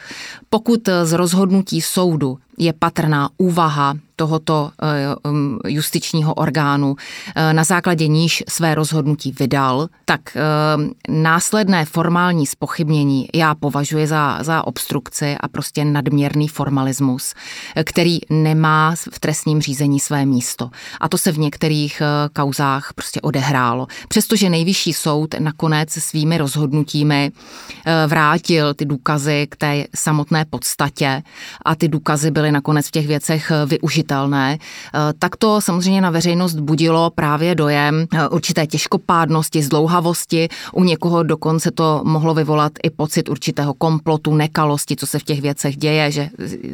[0.49, 6.95] Pokud z rozhodnutí soudu je patrná úvaha tohoto eh, um, justičního orgánu,
[7.35, 10.41] eh, na základě níž své rozhodnutí vydal, tak eh,
[11.09, 17.33] následné formální spochybnění já považuji za, za obstrukci a prostě nadměrný formalismus,
[17.83, 20.69] který nemá v trestním řízení své místo.
[21.01, 22.01] A to se v některých
[22.33, 23.87] kauzách prostě odehrálo.
[24.07, 27.31] Přestože nejvyšší soud nakonec svými rozhodnutími
[28.07, 31.23] vrátil ty důkazy k té samotné podstatě
[31.65, 37.09] a ty důkazy byly nakonec v těch věcech eh, tak to samozřejmě na veřejnost budilo
[37.09, 40.49] právě dojem eh, určité těžkopádnosti, zdlouhavosti.
[40.73, 45.41] U někoho dokonce to mohlo vyvolat i pocit určitého komplotu, nekalosti, co se v těch
[45.41, 46.29] věcech děje, že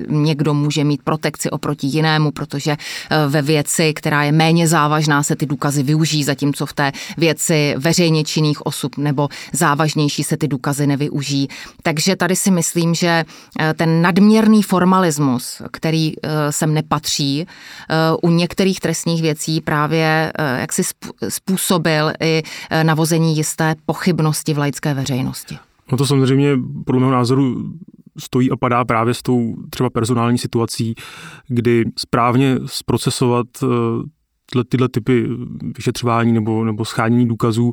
[0.10, 5.36] někdo může mít protekci oproti jinému, protože eh, ve věci, která je méně závažná, se
[5.36, 10.88] ty důkazy využijí, zatímco v té věci veřejně činných osob nebo závažnější se ty důkazy
[10.88, 11.48] nevyužijí.
[11.84, 13.26] Takže tady si myslím, že
[13.76, 16.14] ten nadměrný formalismus, který
[16.50, 17.48] sem nepatří,
[17.90, 20.84] eh, u některých trestních věcí právě eh, jak si
[21.30, 25.58] způsobil i eh, navození jisté pochybnosti v laické veřejnosti.
[25.92, 27.74] No to samozřejmě podle mého názoru
[28.20, 30.96] stojí a padá právě s tou třeba personální situací,
[31.48, 33.48] kdy správně zprocesovat
[34.46, 35.28] tyhle, tyhle typy
[35.78, 37.72] vyšetřování nebo, nebo schánění důkazů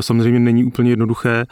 [0.00, 1.44] samozřejmě není úplně jednoduché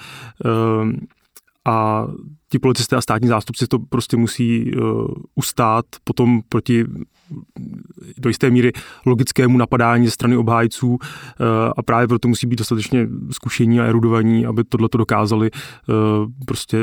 [1.64, 2.06] a
[2.50, 4.72] ti policisté a státní zástupci to prostě musí
[5.34, 6.84] ustát potom proti
[8.18, 8.72] do jisté míry
[9.06, 10.98] logickému napadání ze strany obhájců
[11.76, 15.50] a právě proto musí být dostatečně zkušení a erudovaní, aby tohle to dokázali
[16.46, 16.78] prostě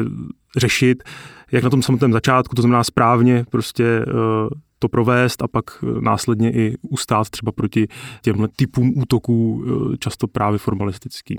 [0.58, 1.04] řešit,
[1.52, 4.06] jak na tom samotném začátku, to znamená správně prostě
[4.84, 7.88] to provést a pak eh, následně i ustát třeba proti
[8.22, 11.38] těmhle typům útoků, eh, často právě formalistickým.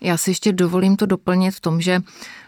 [0.00, 2.00] Já si ještě dovolím to doplnit v tom, že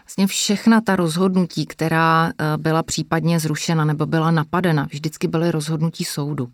[0.05, 6.03] vlastně všechna ta rozhodnutí, která eh, byla případně zrušena nebo byla napadena, vždycky byly rozhodnutí
[6.03, 6.49] soudu.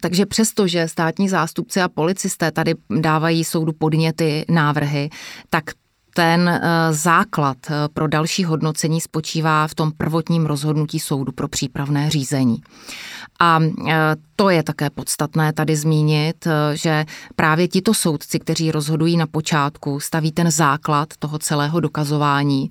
[0.00, 5.10] Takže přesto, že státní zástupci a policisté tady dávají soudu podněty, návrhy,
[5.50, 5.64] tak
[6.18, 12.10] ten eh, základ eh, pro další hodnocení spočívá v tom prvotním rozhodnutí soudu pro přípravné
[12.10, 12.62] řízení.
[13.40, 17.04] A eh, to je také podstatné tady zmínit, že
[17.36, 22.70] právě tito soudci, kteří rozhodují na počátku, staví ten základ toho celého dokazování.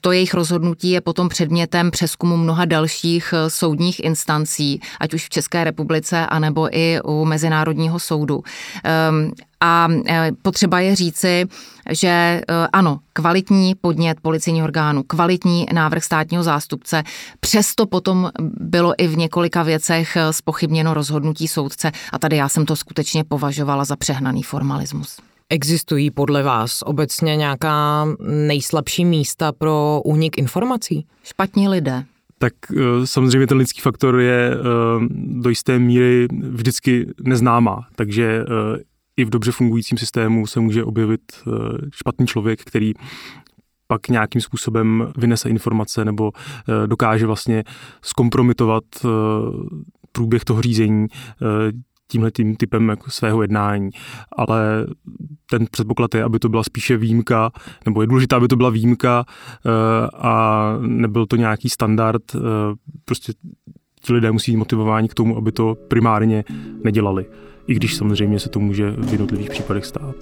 [0.00, 5.64] To jejich rozhodnutí je potom předmětem přeskumu mnoha dalších soudních instancí, ať už v České
[5.64, 8.42] republice, anebo i u Mezinárodního soudu.
[9.60, 11.46] A e, potřeba je říci,
[11.90, 12.42] že e,
[12.72, 17.02] ano, kvalitní podnět policejního orgánu, kvalitní návrh státního zástupce,
[17.40, 22.76] přesto potom bylo i v několika věcech spochybněno rozhodnutí soudce a tady já jsem to
[22.76, 25.16] skutečně považovala za přehnaný formalismus.
[25.50, 28.06] Existují podle vás obecně nějaká
[28.46, 31.06] nejslabší místa pro únik informací?
[31.22, 32.04] Špatní lidé
[32.40, 34.56] tak e, samozřejmě ten lidský faktor je
[35.10, 38.44] do jisté míry vždycky neznámá, takže
[39.18, 41.50] i v dobře fungujícím systému se může objevit eh,
[41.92, 42.92] špatný člověk, který
[43.86, 47.64] pak nějakým způsobem vynese informace nebo eh, dokáže vlastně
[48.02, 49.08] zkompromitovat eh,
[50.12, 51.06] průběh toho řízení
[52.10, 53.90] tímhle tím typem jako svého jednání.
[54.36, 54.86] Ale
[55.50, 57.50] ten předpoklad je, aby to byla spíše výjimka,
[57.86, 59.24] nebo je důležité, aby to byla výjimka
[60.14, 62.22] a nebyl to nějaký standard.
[63.04, 63.32] Prostě
[64.00, 66.44] ti lidé musí být motivováni k tomu, aby to primárně
[66.84, 67.26] nedělali
[67.68, 70.14] i když samozřejmě se to může v jednotlivých případech stát.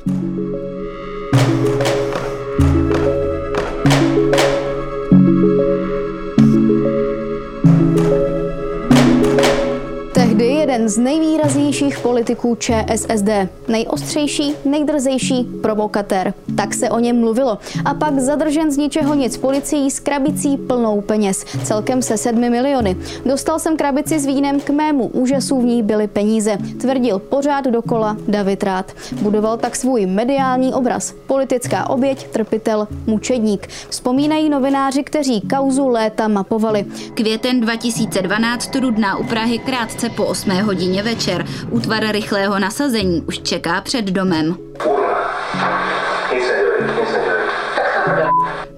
[10.88, 13.28] Z nejvýraznějších politiků ČSSD.
[13.68, 16.34] Nejostřejší, nejdrzejší provokatér.
[16.56, 17.58] Tak se o něm mluvilo.
[17.84, 21.44] A pak zadržen z ničeho nic policií s krabicí plnou peněz.
[21.64, 22.96] Celkem se sedmi miliony.
[23.24, 26.58] Dostal jsem krabici s vínem, k mému úžasu v ní byly peníze.
[26.80, 28.92] Tvrdil pořád dokola David Rád.
[29.22, 31.14] Budoval tak svůj mediální obraz.
[31.26, 33.66] Politická oběť, trpitel, mučedník.
[33.88, 36.86] Vzpomínají novináři, kteří kauzu léta mapovali.
[37.14, 41.44] Květen 2012 Trudná u Prahy krátce po 8 hodině večer.
[41.70, 44.56] Útvar rychlého nasazení už čeká před domem.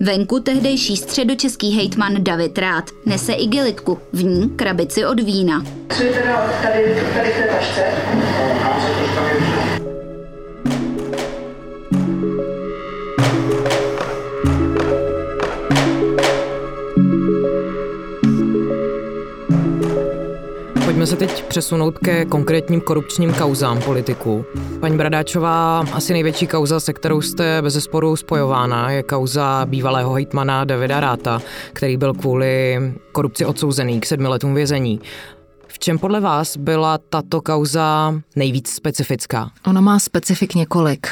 [0.01, 5.65] Venku tehdejší středočeský hejtman David Rád nese igelitku, v ní krabici od vína.
[5.97, 6.85] Co je teda tady,
[7.15, 7.85] tady v té tašce?
[20.99, 24.45] Pojďme se teď přesunout ke konkrétním korupčním kauzám politiků.
[24.81, 30.65] Paní Bradáčová, asi největší kauza, se kterou jste bez zesporu spojována, je kauza bývalého hejtmana
[30.65, 32.79] Davida Ráta, který byl kvůli
[33.13, 35.01] korupci odsouzený k sedmi letům vězení.
[35.67, 39.51] V čem podle vás byla tato kauza nejvíc specifická?
[39.67, 41.07] Ona má specifik několik.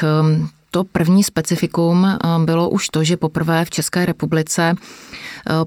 [0.77, 2.07] To první specifikum
[2.45, 4.75] bylo už to, že poprvé v České republice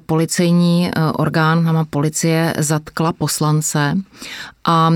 [0.07, 3.96] policejní orgán, policie zatkla poslance
[4.64, 4.90] a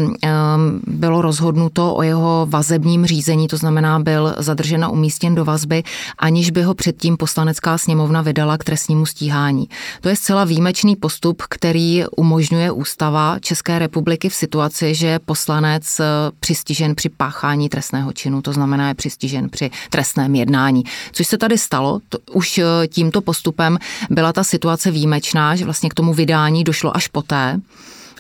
[0.87, 5.83] bylo rozhodnuto o jeho vazebním řízení, to znamená byl zadržen a umístěn do vazby,
[6.19, 9.69] aniž by ho předtím poslanecká sněmovna vydala k trestnímu stíhání.
[10.01, 16.01] To je zcela výjimečný postup, který umožňuje ústava České republiky v situaci, že je poslanec
[16.41, 20.04] přistižen při páchání trestného činu, to znamená je přistižen při trestném
[20.35, 20.85] jednání.
[21.13, 23.79] Což se tady stalo, to, už e, tímto postupem
[24.11, 27.61] byla ta situace výjimečná, že vlastně k tomu vydání došlo až poté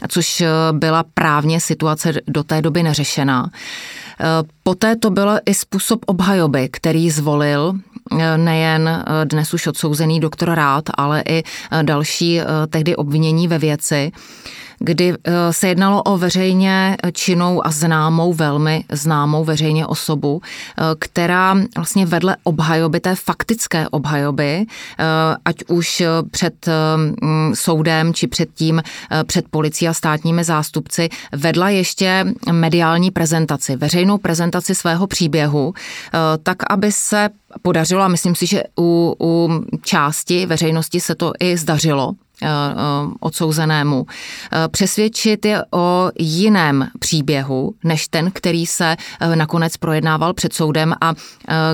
[0.08, 3.50] což eh, byla právně situace do té doby neřešená.
[4.20, 4.24] Eh,
[4.62, 7.72] poté to byl i způsob obhajoby, který zvolil
[8.18, 11.42] eh, nejen dnes už odsouzený doktor Rád, ale i
[11.82, 14.12] další tehdy obvinění ve věci
[14.84, 15.14] kdy
[15.50, 20.42] se jednalo o veřejně činnou a známou, velmi známou veřejně osobu,
[20.98, 24.66] která vlastně vedle obhajoby, té faktické obhajoby,
[25.44, 26.68] ať už před
[27.54, 28.82] soudem či předtím
[29.26, 35.74] před policií a státními zástupci, vedla ještě mediální prezentaci, veřejnou prezentaci svého příběhu,
[36.42, 37.28] tak aby se
[37.62, 39.50] podařilo, a myslím si, že u, u
[39.82, 42.23] části veřejnosti se to i zdařilo, Eh, eh,
[43.20, 44.06] odsouzenému.
[44.52, 48.96] Eh, přesvědčit je o jiném příběhu, než ten, který se
[49.34, 51.14] nakonec projednával před soudem a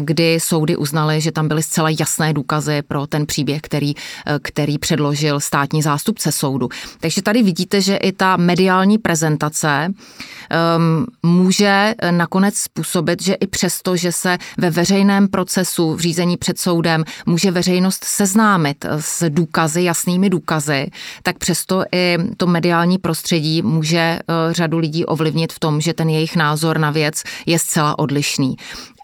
[0.01, 3.95] kdy soudy uznaly, že tam byly zcela jasné důkazy pro ten příběh, který,
[4.43, 6.69] který předložil státní zástupce soudu.
[7.01, 9.89] Takže tady vidíte, že i ta mediální prezentace
[10.77, 16.59] um, může nakonec způsobit, že i přesto, že se ve veřejném procesu v řízení před
[16.59, 20.91] soudem může veřejnost seznámit s důkazy, jasnými důkazy, důkazy,
[21.23, 24.19] tak přesto i to mediální prostředí může eh,
[24.51, 28.57] řadu lidí ovlivnit v tom, že ten jejich názor na věc je zcela odlišný.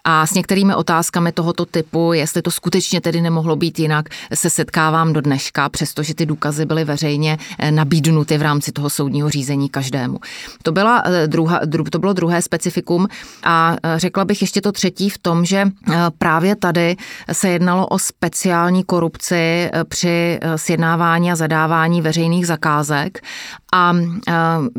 [0.09, 5.13] A s některými otázkami tohoto typu, jestli to skutečně tedy nemohlo být jinak, se setkávám
[5.13, 10.19] do dneška, přestože ty důkazy byly veřejně eh, nabídnuty v rámci toho soudního řízení každému.
[10.63, 11.59] To, byla eh, druha,
[11.91, 13.07] to bylo druhé specifikum
[13.43, 15.65] a eh, řekla bych ještě to třetí v tom, že
[16.17, 16.95] právě tady
[17.31, 23.19] se jednalo o speciální korupci při sjednávání a zadávání veřejných zakázek
[23.77, 23.93] a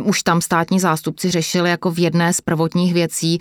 [0.05, 3.39] už tam státní zástupci řešili jako v jedné z prvotních věcí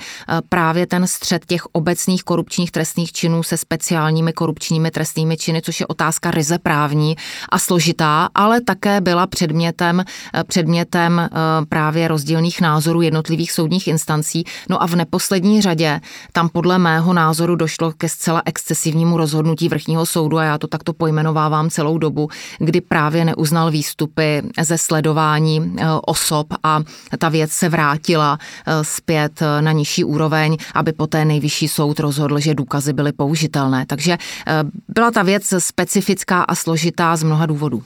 [0.50, 5.88] právě ten střed těch obecných korupčních trestných činů se speciálními korupčními trestnými činy, což je
[5.88, 7.16] otázka ryze právní
[7.50, 11.30] a složitá, ale také byla předmětem, eh, předmětem eh,
[11.70, 14.44] právě rozdílných názorů jednotlivých soudních instancí.
[14.70, 16.02] No a v neposlední řadě
[16.32, 20.94] tam podle mého názoru došlo ke zcela excesivnímu rozhodnutí vrchního soudu a já to takto
[20.94, 22.30] pojmenovávám celou dobu,
[22.60, 26.82] kdy právě neuznal výstupy ze sledování eh, osob a
[27.20, 28.38] ta věc se vrátila
[28.82, 33.86] zpět na nižší úroveň, aby poté nejvyšší soud rozhodl, že důkazy byly použitelné.
[33.86, 34.18] Takže
[34.48, 37.84] eh, byla ta věc specifická a složitá z mnoha důvodů.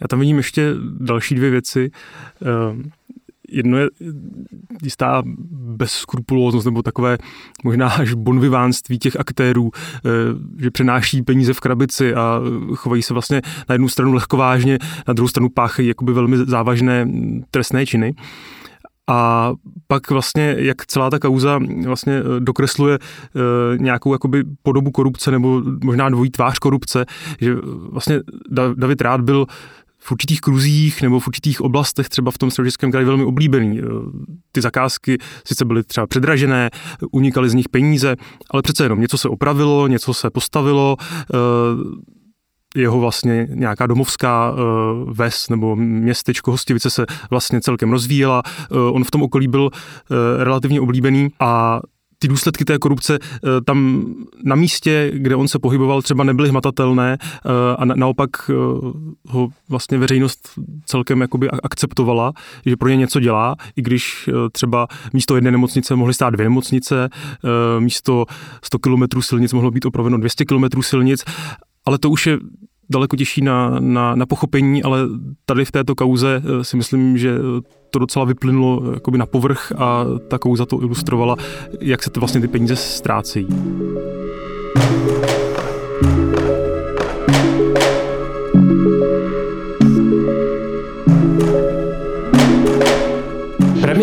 [0.00, 0.70] Já tam vidím ještě
[1.00, 1.90] další dvě věci.
[3.50, 3.88] Eh, jedno je
[4.82, 5.22] jistá
[5.52, 7.18] bezskrupulóznost nebo takové
[7.64, 10.00] možná až bonvivánství těch aktérů, eh,
[10.62, 12.40] že přenáší peníze v krabici a
[12.74, 14.78] chovají se vlastně na jednu stranu lehkovážně,
[15.08, 17.08] na druhou stranu páchají jakoby velmi závažné
[17.50, 18.14] trestné činy.
[19.10, 19.52] A
[19.86, 25.62] pak vlastně, jak celá ta kauza vlastně eh, dokresluje eh, nějakou jakoby podobu korupce nebo
[25.84, 27.06] možná dvojí tvář korupce,
[27.40, 27.54] že
[27.90, 28.20] vlastně
[28.74, 29.46] David Rád byl
[30.02, 33.78] v určitých kruzích nebo v určitých oblastech, třeba v tom středočeském kraji, velmi oblíbený.
[33.78, 33.82] Eh,
[34.52, 36.70] ty zakázky sice byly třeba předražené,
[37.12, 38.16] unikaly z nich peníze,
[38.50, 40.96] ale přece jenom něco se opravilo, něco se postavilo,
[42.76, 44.58] jeho vlastně nějaká domovská uh,
[45.12, 48.42] ves nebo městečko Hostivice se vlastně celkem rozvíjela.
[48.92, 49.70] On v tom okolí byl
[50.38, 51.80] relativně oblíbený a
[52.22, 53.18] ty důsledky té korupce
[53.66, 54.06] tam
[54.44, 57.18] na místě, kde on se pohyboval, třeba nebyly hmatatelné
[57.78, 58.30] a naopak
[59.28, 60.48] ho vlastně veřejnost
[60.84, 62.32] celkem jakoby akceptovala,
[62.66, 67.08] že pro ně něco dělá, i když třeba místo jedné nemocnice mohly stát dvě nemocnice,
[67.78, 68.26] místo
[68.62, 71.24] 100 kilometrů silnic mohlo být opraveno 200 kilometrů silnic
[71.86, 72.38] ale to už je
[72.90, 74.98] daleko těžší na, na, na pochopení, ale
[75.44, 77.38] tady v této kauze eh, si myslím, že
[77.90, 81.36] to docela vyplynulo eh, jakoby na povrch a ta kauza to ilustrovala,
[81.80, 83.48] jak se to vlastně ty peníze ztrácejí.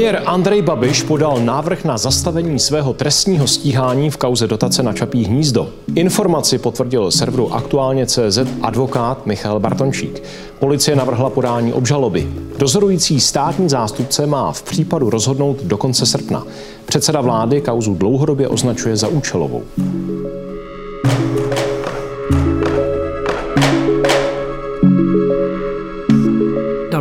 [0.07, 5.25] Premiér Andrej Babiš podal návrh na zastavení svého trestního stíhání v kauze dotace na Čapí
[5.25, 5.69] hnízdo.
[5.95, 10.23] Informaci potvrdil serveru aktuálně CZ advokát Michal Bartončík.
[10.59, 12.27] Policie navrhla podání obžaloby.
[12.57, 16.43] Dozorující státní zástupce má v případu rozhodnout do konce srpna.
[16.85, 19.63] Předseda vlády kauzu dlouhodobě označuje za účelovou.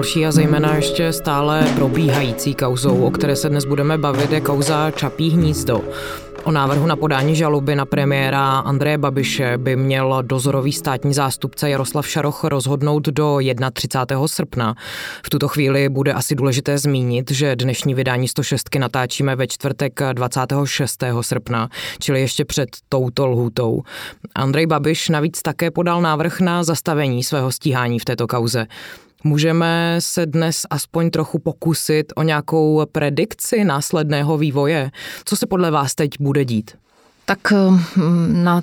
[0.06, 4.90] Další a zejména ještě stále probíhající kauzou, o které se dnes budeme bavit, je kauza
[4.90, 5.84] Čapí hnízdo.
[6.44, 12.08] O návrhu na podání žaloby na premiéra Andreje Babiše by měl dozorový státní zástupce Jaroslav
[12.08, 13.38] Šaroch rozhodnout do
[13.72, 14.28] 31.
[14.28, 14.74] srpna.
[15.26, 21.04] V tuto chvíli bude asi důležité zmínit, že dnešní vydání 106 natáčíme ve čtvrtek 26.
[21.20, 23.82] srpna, čili ještě před touto lhůtou.
[24.34, 28.66] Andrej Babiš navíc také podal návrh na zastavení svého stíhání v této kauze.
[29.26, 34.90] Můžeme se dnes aspoň trochu pokusit o nějakou predikci následného vývoje?
[35.24, 36.70] Co se podle vás teď bude dít?
[37.24, 38.62] Tak hm, na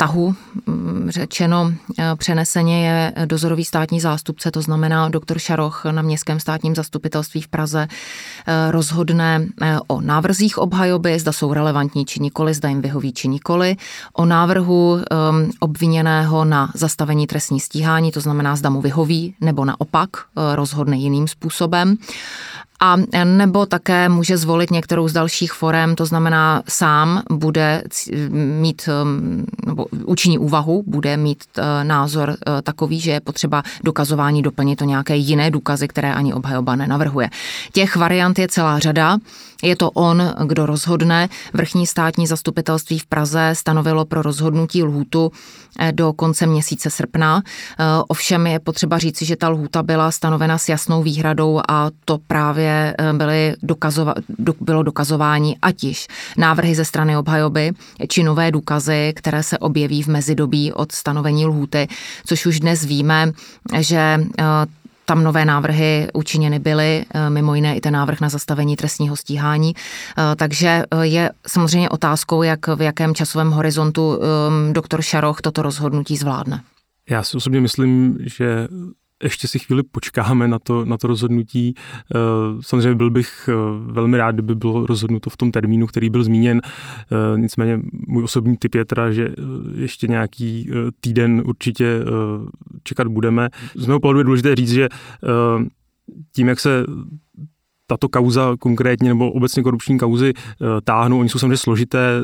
[0.00, 0.34] tahu
[0.66, 6.74] mm, řečeno eh, přeneseně je dozorový státní zástupce, to znamená doktor Šaroch na městském státním
[6.74, 9.46] zastupitelství v Praze eh, rozhodne
[9.86, 13.76] o návrzích obhajoby, zda jsou relevantní či nikoli, zda jim vyhoví či nikoli,
[14.12, 15.00] o návrhu
[15.60, 20.10] obviněného na zastavení trestní stíhání, to znamená, zda mu vyhoví nebo naopak
[20.54, 21.96] rozhodne jiným způsobem
[22.82, 27.82] a nebo také může zvolit některou z dalších forem, to znamená sám bude
[28.60, 34.42] mít, um, nebo učiní úvahu, bude mít uh, názor uh, takový, že je potřeba dokazování
[34.42, 37.30] doplnit o nějaké jiné důkazy, které ani obhajoba nenavrhuje.
[37.72, 39.18] Těch variant je celá řada.
[39.62, 41.28] Je to on, kdo rozhodne.
[41.52, 45.32] Vrchní státní zastupitelství v Praze stanovilo pro rozhodnutí lhůtu
[45.78, 47.42] eh, do konce měsíce srpna.
[48.08, 52.69] Ovšem je potřeba říci, že ta lhůta byla stanovena s jasnou výhradou a to právě
[52.70, 57.72] eh, byly dokazova, do, bylo dokazování ať již návrhy ze strany obhajoby,
[58.08, 61.88] či nové důkazy, které se objeví v mezidobí od stanovení lhůty,
[62.26, 63.32] což už dnes víme,
[63.78, 64.44] že eh,
[65.04, 69.74] tam nové návrhy učiněny byly, eh, mimo jiné i ten návrh na zastavení trestního stíhání.
[70.36, 74.18] Takže je samozřejmě otázkou, jak v jakém časovém horizontu
[74.72, 76.62] doktor Šaroch toto rozhodnutí zvládne.
[77.10, 78.68] Já si osobně myslím, že
[79.22, 81.74] ještě si chvíli počkáme na to, na to rozhodnutí.
[81.74, 82.18] Eh,
[82.60, 83.54] samozřejmě byl bych eh,
[83.92, 86.60] velmi rád, kdyby bylo rozhodnuto v tom termínu, který byl zmíněn.
[86.64, 89.34] Eh, nicméně můj osobní typ je teda, že
[89.74, 92.00] ještě nějaký týden určitě
[92.82, 93.48] čekat budeme.
[93.76, 94.88] Z mého pohledu je důležité říct, že
[96.34, 96.84] tím, jak se
[97.86, 100.32] tato kauza konkrétně nebo obecně korupční kauzy
[100.84, 102.20] táhnou, oni jsou samozřejmě složité,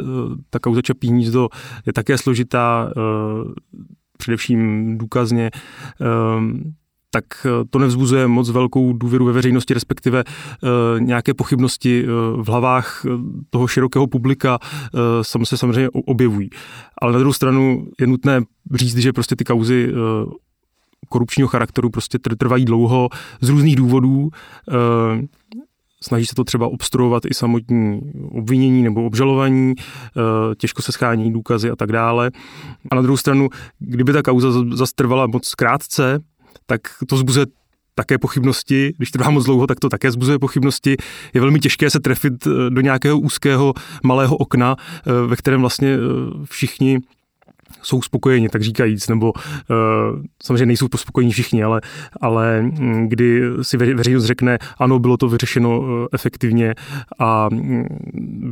[0.51, 1.49] ta kauza Čapí hnízdo
[1.87, 2.93] je také složitá,
[4.19, 5.51] především důkazně
[7.11, 10.69] tak eh, to nevzbuzuje moc velkou důvěru ve veřejnosti, respektive eh,
[11.01, 12.07] nějaké pochybnosti eh,
[12.43, 13.07] v hlavách
[13.51, 14.59] toho širokého publika
[15.23, 16.51] se samozřejmě objevují.
[17.03, 18.43] Ale na druhou stranu je nutné
[18.75, 19.93] říct, že prostě ty kauzy
[21.09, 23.09] korupčního charakteru prostě trvají dlouho
[23.41, 24.31] z různých důvodů.
[26.03, 28.01] Snaží se to třeba obstruovat i samotní
[28.31, 29.75] obvinění nebo obžalovaní,
[30.59, 32.31] těžko se schání důkazy a tak dále.
[32.91, 33.49] A na druhou stranu,
[33.79, 36.21] kdyby ta kauza zastrvala moc krátce,
[36.67, 37.47] tak to zbuzuje
[37.99, 40.97] také pochybnosti, když trvá moc dlouho, tak to také zbuzuje pochybnosti.
[41.35, 45.95] Je velmi těžké se trefit eh, do nějakého úzkého malého okna, eh, ve kterém vlastně
[45.95, 45.99] eh,
[46.45, 46.99] všichni
[47.83, 49.33] jsou spokojeni, tak říkajíc, nebo
[50.43, 51.81] samozřejmě nejsou spokojení všichni, ale,
[52.21, 56.75] ale mm, kdy si veřejnost řekne, ano, bylo to vyřešeno efektivně
[57.19, 57.87] a um,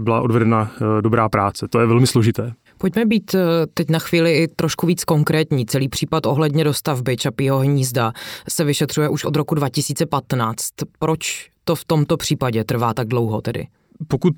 [0.05, 1.69] byla odvedena dobrá práce.
[1.69, 2.53] To je velmi složité.
[2.85, 3.35] Pojďme být
[3.75, 5.67] teď na chvíli i trošku víc konkrétní.
[5.67, 8.13] Celý případ ohledně dostavby Čapího hnízda
[8.49, 10.63] se vyšetřuje už od roku 2015.
[10.99, 13.67] Proč to v tomto případě trvá tak dlouho tedy?
[14.09, 14.35] pokud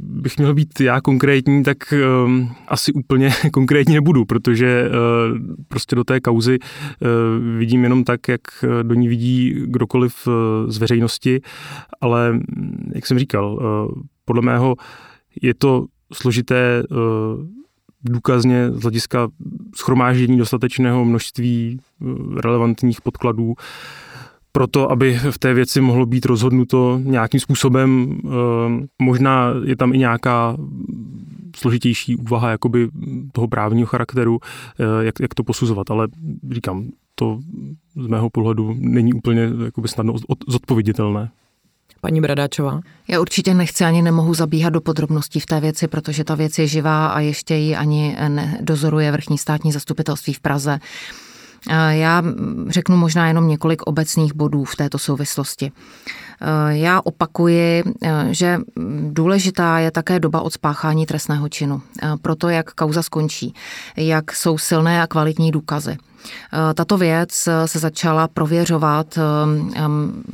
[0.00, 2.30] bych měl být já konkrétní, tak uh,
[2.68, 8.40] asi úplně konkrétní nebudu, protože uh, prostě do té kauzy uh, vidím jenom tak, jak
[8.82, 10.32] do ní vidí kdokoliv uh,
[10.70, 11.40] z veřejnosti,
[12.00, 12.40] ale
[12.94, 14.76] jak jsem říkal, uh, podle mého
[15.42, 17.56] je to složité uh,
[18.06, 19.28] důkazně z hlediska
[19.76, 21.80] schromáždění dostatečného množství
[22.36, 23.54] relevantních podkladů
[24.56, 28.18] proto, aby v té věci mohlo být rozhodnuto nějakým způsobem.
[28.24, 30.56] Eh, možná je tam i nějaká
[31.56, 32.88] složitější úvaha jakoby
[33.32, 36.08] toho právního charakteru, eh, jak, jak to posuzovat, ale
[36.50, 37.38] říkám, to
[37.96, 40.14] z mého pohledu není úplně jakoby snadno
[40.48, 41.30] zodpověditelné.
[42.06, 42.80] Paní Bradáčová?
[43.08, 46.66] Já určitě nechci ani nemohu zabíhat do podrobností v té věci, protože ta věc je
[46.66, 48.16] živá a ještě ji ani
[48.60, 50.78] dozoruje vrchní státní zastupitelství v Praze.
[51.90, 52.22] Já
[52.68, 55.72] řeknu možná jenom několik obecných bodů v této souvislosti.
[56.68, 57.82] Já opakuji,
[58.30, 58.58] že
[59.10, 61.82] důležitá je také doba od spáchání trestného činu.
[62.22, 63.54] Proto, jak kauza skončí,
[63.96, 65.96] jak jsou silné a kvalitní důkazy.
[66.74, 69.18] Tato věc se začala prověřovat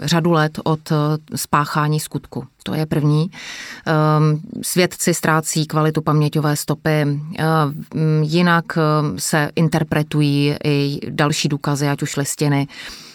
[0.03, 0.93] řadu let od
[1.37, 2.47] spáchání skutku.
[2.63, 3.31] To je první.
[4.63, 7.21] Svědci ztrácí kvalitu paměťové stopy,
[8.23, 8.65] jinak
[9.17, 12.67] se interpretují i další důkazy, ať už listiny.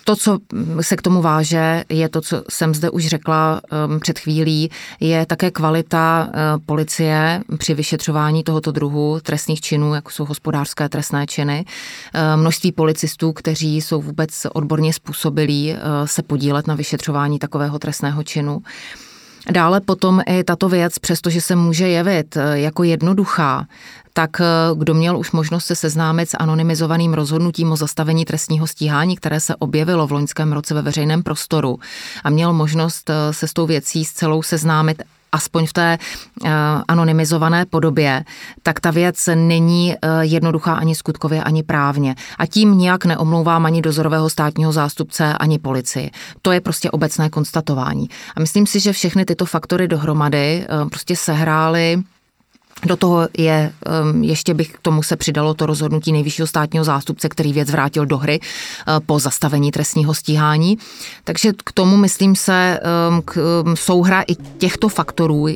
[0.08, 0.40] To, co
[0.82, 5.26] se k tomu váže, je to, co jsem zde už řekla um, před chvílí, je
[5.26, 11.66] také kvalita uh, policie při vyšetřování tohoto druhu trestných činů, jako jsou hospodářské trestné činy.
[11.66, 18.24] Uh, množství policistů, kteří jsou vůbec odborně způsobilí uh, se podílet na vyšetřování takového trestného
[18.24, 18.62] činu.
[19.52, 23.68] Dále potom i tato věc, přestože se může jevit jako jednoduchá,
[24.18, 24.46] tak eh,
[24.76, 29.56] kdo měl už možnost se seznámit s anonymizovaným rozhodnutím o zastavení trestního stíhání, které se
[29.56, 31.80] objevilo v loňském roce ve veřejném prostoru
[32.24, 35.04] a měl možnost eh, se s tou věcí s celou seznámit
[35.38, 35.98] aspoň v té
[36.88, 38.24] anonymizované podobě,
[38.64, 42.16] tak ta věc není jednoduchá ani skutkově, ani právně.
[42.40, 46.12] A tím nijak neomlouvám ani dozorového státního zástupce, ani policii.
[46.42, 48.10] To je prostě obecné konstatování.
[48.36, 52.04] A myslím si, že všechny tyto faktory dohromady prostě sehrály
[52.86, 53.72] do toho je,
[54.14, 58.06] um, ještě bych k tomu se přidalo to rozhodnutí nejvyššího státního zástupce, který věc vrátil
[58.06, 60.78] do hry uh, po zastavení trestního stíhání.
[61.24, 65.48] Takže k tomu, myslím se, um, k um, souhra i těchto faktorů,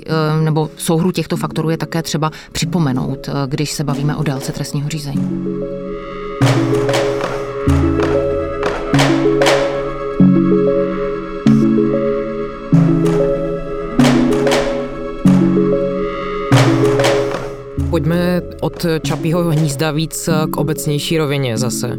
[0.43, 4.89] nebo souhru těchto faktorů je také třeba připomenout, uh, když se bavíme o délce trestního
[4.89, 5.47] řízení.
[17.92, 21.98] Pojďme od Čapího hnízda víc k obecnější rovině zase.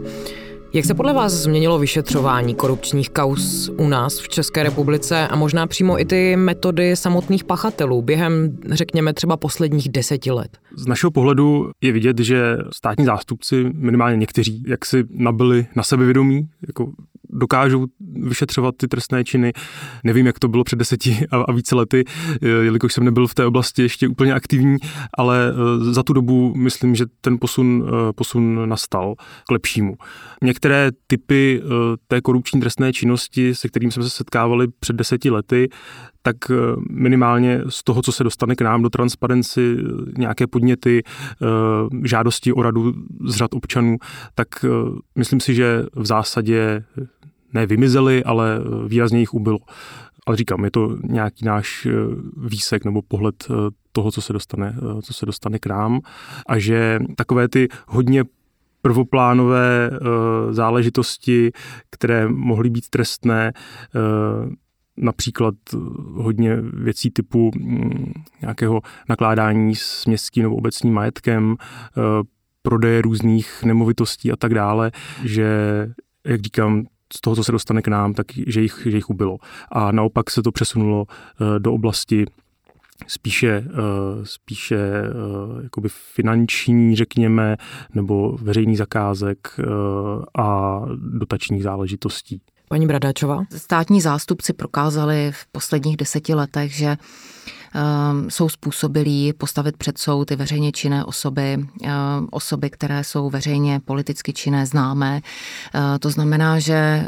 [0.73, 5.67] Jak se podle vás změnilo vyšetřování korupčních kaus u nás v České republice a možná
[5.67, 10.59] přímo i ty metody samotných pachatelů během, řekněme, třeba posledních deseti let?
[10.77, 16.49] Z našeho pohledu je vidět, že státní zástupci, minimálně někteří, jak si nabili na sebevědomí,
[16.67, 16.93] jako
[17.33, 19.53] dokážou vyšetřovat ty trestné činy.
[20.05, 22.05] Nevím, jak to bylo před deseti a více lety,
[22.43, 24.77] jelikož jsem nebyl v té oblasti ještě úplně aktivní,
[25.19, 29.15] ale eh, za tu dobu myslím, že ten posun, eh, posun nastal
[29.49, 29.97] k lepšímu.
[30.43, 31.69] Některé typy eh,
[32.07, 35.69] té korupční trestné činnosti, se kterým jsme se setkávali před deseti lety,
[36.23, 36.37] tak
[36.91, 39.77] minimálně z toho, co se dostane k nám do transparenci,
[40.19, 41.03] nějaké podněty,
[42.05, 42.93] žádosti o radu
[43.27, 43.97] z řad občanů,
[44.35, 44.49] tak
[45.17, 46.85] myslím si, že v zásadě
[47.53, 49.59] ne vymizely, ale eh, výrazně jich ubylo.
[50.27, 51.93] Ale říkám, je to nějaký náš eh,
[52.37, 53.55] výsek nebo pohled eh,
[53.93, 56.01] toho, co se dostane, co se dostane k nám
[56.47, 58.25] a že takové ty hodně
[58.83, 59.91] prvoplánové
[60.51, 61.53] záležitosti,
[61.91, 63.53] které mohly být trestné,
[64.97, 65.55] například
[66.15, 71.57] hodně věcí typu mm, nějakého nakládání s městským nebo obecním majetkem,
[72.63, 74.93] prodeje různých nemovitostí a tak dále,
[75.25, 75.49] že,
[76.27, 76.87] jak říkám,
[77.17, 79.39] z toho, co se dostane k nám, tak že jich, že jich ubylo.
[79.73, 82.25] A naopak se to přesunulo eh, do oblasti
[83.07, 83.71] spíše, eh,
[84.23, 87.57] spíše eh, jakoby finanční, řekněme,
[87.95, 89.61] nebo veřejný zakázek
[90.39, 92.41] a dotačních záležitostí.
[92.73, 93.45] Paní Bradáčová?
[93.57, 96.97] Státní zástupci prokázali v posledních deseti letech, že
[98.29, 104.33] jsou způsobilí postavit před soud ty veřejně činné osoby, ehm, osoby, které jsou veřejně politicky
[104.33, 105.21] činné, známé.
[105.73, 107.07] Ehm, to znamená, že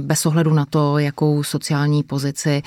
[0.00, 2.62] bez ohledu na to, jakou sociální pozici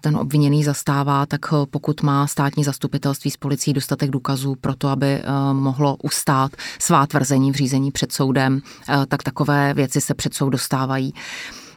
[0.00, 1.40] ten obviněný zastává, tak
[1.70, 7.52] pokud má státní zastupitelství s policií dostatek důkazů pro to, aby mohlo ustát svá tvrzení
[7.52, 8.60] v řízení před soudem,
[9.08, 11.14] tak takové věci se před soud dostávají.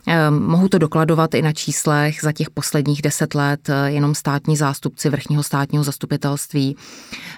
[0.10, 4.58] Ehm, mohu to dokladovat i na číslech za těch posledních deset let, eh, jenom státní
[4.58, 6.76] zástupci vrchního státního zastupitelství,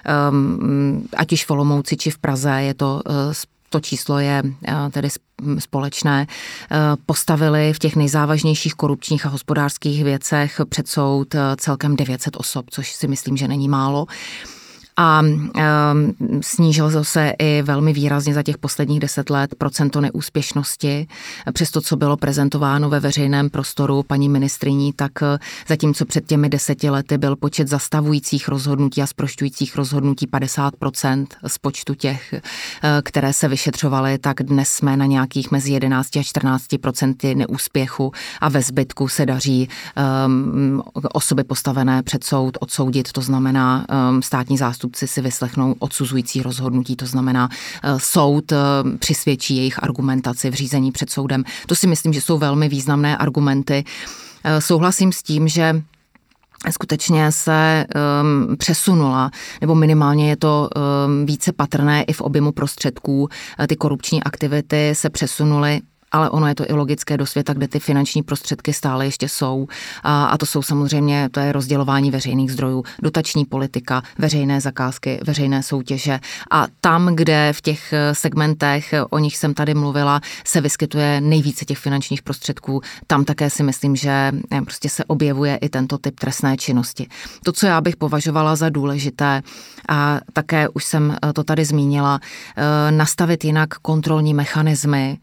[0.04, 3.34] ehm, ať již v Olomouci či v Praze, je to eh,
[3.70, 5.08] to číslo je eh, tedy
[5.58, 6.26] společné,
[7.06, 13.08] postavili v těch nejzávažnějších korupčních a hospodářských věcech před soud celkem 900 osob, což si
[13.08, 14.06] myslím, že není málo
[14.96, 15.22] a
[16.40, 21.06] snížil se i velmi výrazně za těch posledních deset let procento neúspěšnosti.
[21.52, 25.38] Přes to, co bylo prezentováno ve veřejném prostoru paní ministriní, tak eh,
[25.68, 31.94] zatímco před těmi deseti lety byl počet zastavujících rozhodnutí a zprošťujících rozhodnutí 50% z počtu
[31.94, 32.40] těch, eh,
[33.04, 38.62] které se vyšetřovaly, tak dnes jsme na nějakých mezi 11 a 14% neúspěchu a ve
[38.62, 39.68] zbytku se daří
[40.26, 40.82] um,
[41.12, 46.96] osoby postavené před soud odsoudit, to znamená um, státní zástupce zástupci si vyslechnou odsuzující rozhodnutí,
[46.96, 47.48] to znamená
[47.82, 48.56] eh, soud eh,
[48.98, 51.44] přisvědčí jejich argumentaci v řízení před soudem.
[51.66, 53.84] To si myslím, že jsou velmi významné argumenty.
[54.44, 55.82] Eh, souhlasím s tím, že
[56.70, 57.86] skutečně se
[58.22, 59.30] um, přesunula,
[59.60, 63.28] nebo minimálně je to um, více patrné i v objemu prostředků.
[63.66, 65.80] Ty korupční aktivity se přesunuly
[66.12, 69.66] ale ono je to i logické do světa, kde ty finanční prostředky stále ještě jsou.
[70.02, 75.62] A, a to jsou samozřejmě, to je rozdělování veřejných zdrojů, dotační politika, veřejné zakázky, veřejné
[75.62, 76.20] soutěže.
[76.50, 81.20] A tam, kde v těch eh, segmentech, eh, o nich jsem tady mluvila, se vyskytuje
[81.20, 85.98] nejvíce těch finančních prostředků, tam také si myslím, že eh, prostě se objevuje i tento
[85.98, 87.06] typ trestné činnosti.
[87.44, 89.42] To, co já bych považovala za důležité,
[89.88, 92.20] a také už jsem to tady zmínila,
[92.90, 95.18] nastavit jinak kontrolní mechanismy,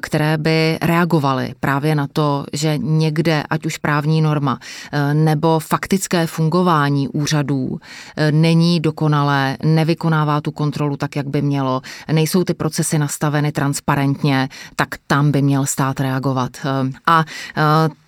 [0.00, 4.58] které by reagovaly právě na to, že někde, ať už právní norma
[4.92, 7.78] eh, nebo faktické fungování úřadů
[8.16, 14.48] eh, není dokonalé, nevykonává tu kontrolu tak, jak by mělo, nejsou ty procesy nastaveny transparentně,
[14.76, 16.50] tak tam by měl stát reagovat.
[16.64, 17.24] Eh, a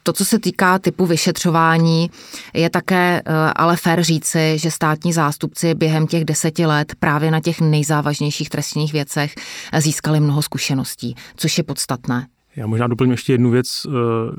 [0.02, 2.10] To, co se týká typu vyšetřování,
[2.54, 7.40] je také eh, ale fér říci, že státní zástupci během těch deseti let právě na
[7.40, 9.34] těch nejzávažnějších trestních věcech
[9.78, 12.26] získali mnoho zkušeností, což je podstatné.
[12.56, 13.90] Já možná doplním ještě jednu věc, eh,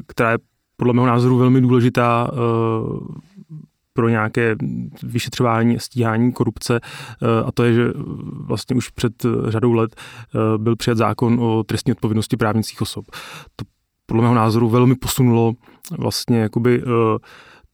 [0.08, 0.38] která je
[0.78, 2.36] podle mého názoru velmi důležitá eh,
[3.94, 4.56] pro nějaké
[5.04, 6.80] vyšetřování, stíhání korupce
[7.46, 7.84] a to je, že
[8.34, 9.96] vlastně už před řadou let
[10.58, 13.06] byl přijat zákon o trestní odpovědnosti právnických osob.
[13.56, 13.66] To
[14.14, 15.54] podle mého názoru velmi posunulo
[15.98, 17.18] vlastně jakoby eh,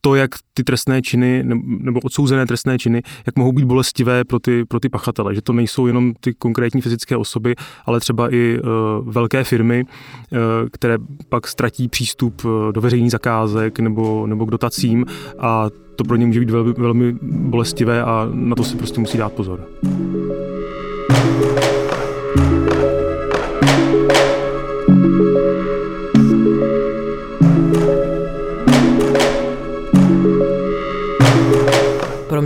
[0.02, 4.66] to, jak ty trestné činy nebo odsouzené trestné činy, jak mohou být bolestivé pro ty,
[4.66, 9.14] pro ty pachatele, že to nejsou jenom ty konkrétní fyzické osoby, ale třeba i uh,
[9.14, 10.38] velké firmy, uh,
[10.72, 10.98] které
[11.30, 15.06] pak ztratí přístup do veřejných zakázek nebo, nebo k dotacím
[15.40, 19.18] a to pro ně může být velmi, velmi bolestivé a na to si prostě musí
[19.18, 19.68] dát pozor.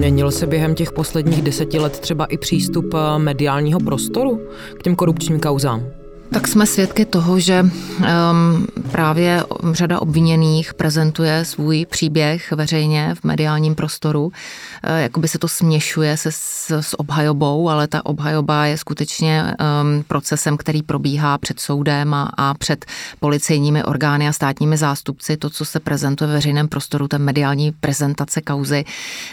[0.04, 4.42] Proměnil se během těch posledních deseti let třeba i přístup eh, mediálního prostoru
[4.80, 6.03] k těm korupčním kauzám?
[6.34, 13.76] Tak jsme svědky toho, že um, právě řada obviněných prezentuje svůj příběh veřejně v mediálním
[13.76, 14.32] prostoru.
[14.84, 20.04] E, jakoby se to směšuje se s, s obhajobou, ale ta obhajoba je skutečně um,
[20.08, 22.86] procesem, který probíhá před soudem a, a před
[23.20, 25.38] policejními orgány a státními zástupci.
[25.38, 28.86] To, co se prezentuje ve veřejném prostoru, ta mediální prezentace kauzy,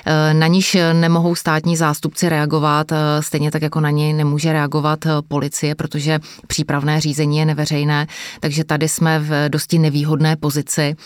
[0.07, 4.99] e, na níž nemohou státní zástupci reagovat, e, stejně tak jako na něj nemůže reagovat
[5.29, 8.07] policie, protože přípravné trestné řízení je neveřejné,
[8.41, 10.97] takže tady jsme v dosti nevýhodné pozici.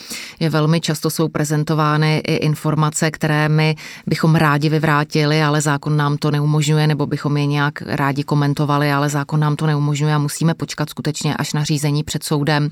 [0.40, 3.76] Je velmi často jsou prezentovány i informace, které my
[4.06, 9.08] bychom rádi vyvrátili, ale zákon nám to neumožňuje, nebo bychom je nějak rádi komentovali, ale
[9.08, 12.70] zákon nám to neumožňuje a musíme počkat skutečně až na řízení před soudem.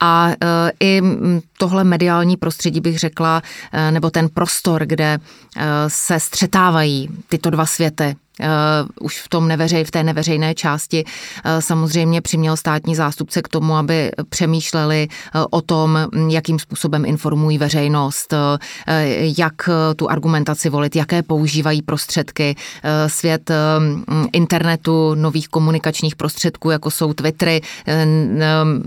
[0.00, 0.36] A e,
[0.80, 1.02] i
[1.58, 3.42] tohle mediální prostředí bych řekla,
[3.72, 5.20] e, nebo ten prostor, kde e,
[5.88, 8.16] se střetávají tyto dva světy,
[9.00, 13.76] už v tom neveřej, v té neveřejné části uh, samozřejmě přiměl státní zástupce k tomu,
[13.76, 18.34] aby přemýšleli uh, o tom, jakým způsobem informují veřejnost,
[19.38, 22.56] jak tu argumentaci volit, jaké používají prostředky.
[23.06, 23.50] Svět
[24.32, 27.60] internetu, nových komunikačních prostředků, jako jsou Twittery,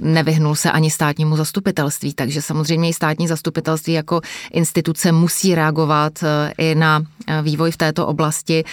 [0.01, 4.21] nevyhnul se ani státnímu zastupitelství, takže samozřejmě i státní zastupitelství jako
[4.53, 6.23] instituce musí reagovat
[6.57, 7.03] i na
[7.41, 8.63] vývoj v této oblasti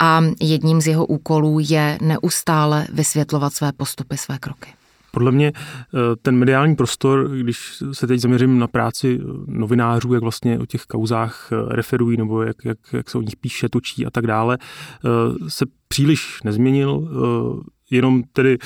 [0.00, 4.70] a jedním z jeho úkolů je neustále vysvětlovat své postupy, své kroky.
[5.10, 10.58] Podle mě eh, ten mediální prostor, když se teď zaměřím na práci novinářů, jak vlastně
[10.58, 14.10] o těch kauzách eh, referují nebo jak, jak, jak se o nich píše, točí a
[14.10, 17.08] tak dále, eh, se příliš nezměnil,
[17.90, 18.58] jenom tedy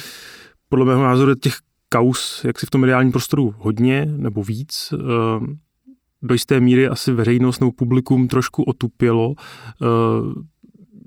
[0.68, 1.55] podle mého názoru těch
[1.89, 4.95] kauz, jak si v tom mediálním prostoru hodně nebo víc,
[6.22, 9.35] do jisté míry asi veřejnost nebo publikum trošku otupělo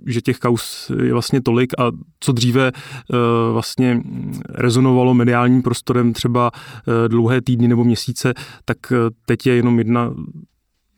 [0.06, 3.18] že těch kaus je vlastně tolik a co dříve eh,
[3.51, 4.01] vlastně
[4.49, 8.34] rezonovalo mediálním prostorem třeba eh, dlouhé týdny nebo měsíce,
[8.66, 8.95] tak eh,
[9.26, 10.14] teď je jenom jedna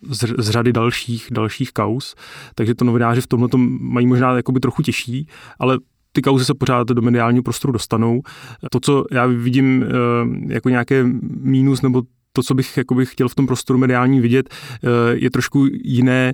[0.09, 2.15] z, z řady dalších, dalších kaus,
[2.55, 3.49] takže to novináři v tomhle
[3.79, 5.27] mají možná jakoby trochu těžší,
[5.59, 5.77] ale
[6.11, 8.21] ty kauzy se pořád do mediálního prostoru dostanou.
[8.71, 9.85] To, co já vidím
[10.47, 11.03] jako nějaké
[11.41, 12.03] mínus nebo
[12.33, 14.55] to, co bych jakoby chtěl v tom prostoru mediální vidět,
[15.13, 16.33] je trošku jiné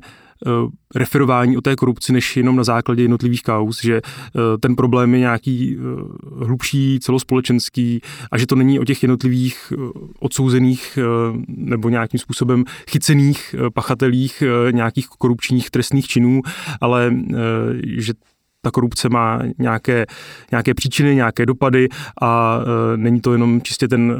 [0.95, 5.19] referování o té korupci, než jenom na základě jednotlivých kauz, že eh, ten problém je
[5.19, 9.73] nějaký eh, hlubší, celospolečenský a že to není o těch jednotlivých
[10.19, 10.99] odsouzených
[11.47, 16.41] nebo nějakým způsobem chycených pachatelích nějakých korupčních trestných činů,
[16.81, 17.13] ale
[17.97, 18.13] že
[18.61, 20.05] ta korupce má nějaké,
[20.51, 21.89] nějaké příčiny, nějaké dopady
[22.21, 22.59] a
[22.95, 24.17] není to jenom čistě ten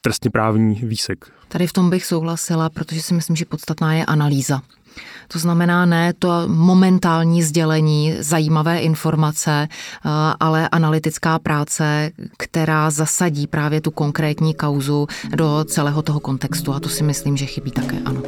[0.00, 1.32] trestně právní výsek.
[1.48, 4.62] Tady v tom bych souhlasila, protože si myslím, že podstatná je analýza
[5.28, 10.08] to znamená ne to momentální sdělení, zajímavé informace, eh,
[10.40, 16.72] ale analytická práce, která zasadí právě tu konkrétní kauzu do celého toho kontextu.
[16.72, 18.22] A to si myslím, že chybí také, ano.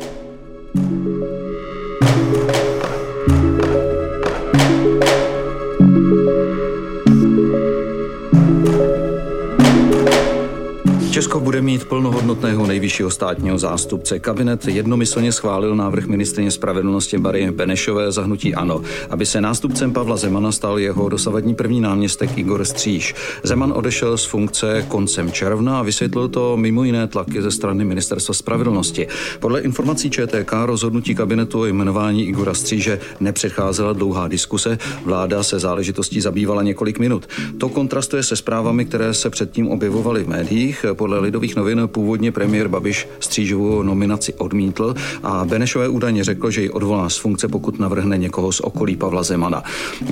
[11.15, 14.19] Česko bude mít plnohodnotného nejvyššího státního zástupce.
[14.19, 20.17] Kabinet jednomyslně schválil návrh ministrině spravedlnosti Marie Benešové za hnutí ANO, aby se nástupcem Pavla
[20.17, 23.15] Zemana stal jeho dosavadní první náměstek Igor Stříž.
[23.43, 28.35] Zeman odešel z funkce koncem června a vysvětlil to mimo jiné tlaky ze strany ministerstva
[28.35, 29.07] spravedlnosti.
[29.41, 34.79] Podle informací ČTK rozhodnutí kabinetu o jmenování Igora Stříže nepředcházela dlouhá diskuse.
[35.05, 37.29] Vláda se záležitostí zabývala několik minut.
[37.59, 40.85] To kontrastuje se zprávami, které se předtím objevovaly v médiích.
[41.05, 46.71] Podle Lidových novin původně premiér Babiš Střížovou nominaci odmítl a Benešové údajně řekl, že ji
[46.71, 49.63] odvolá z funkce, pokud navrhne někoho z okolí Pavla Zemana.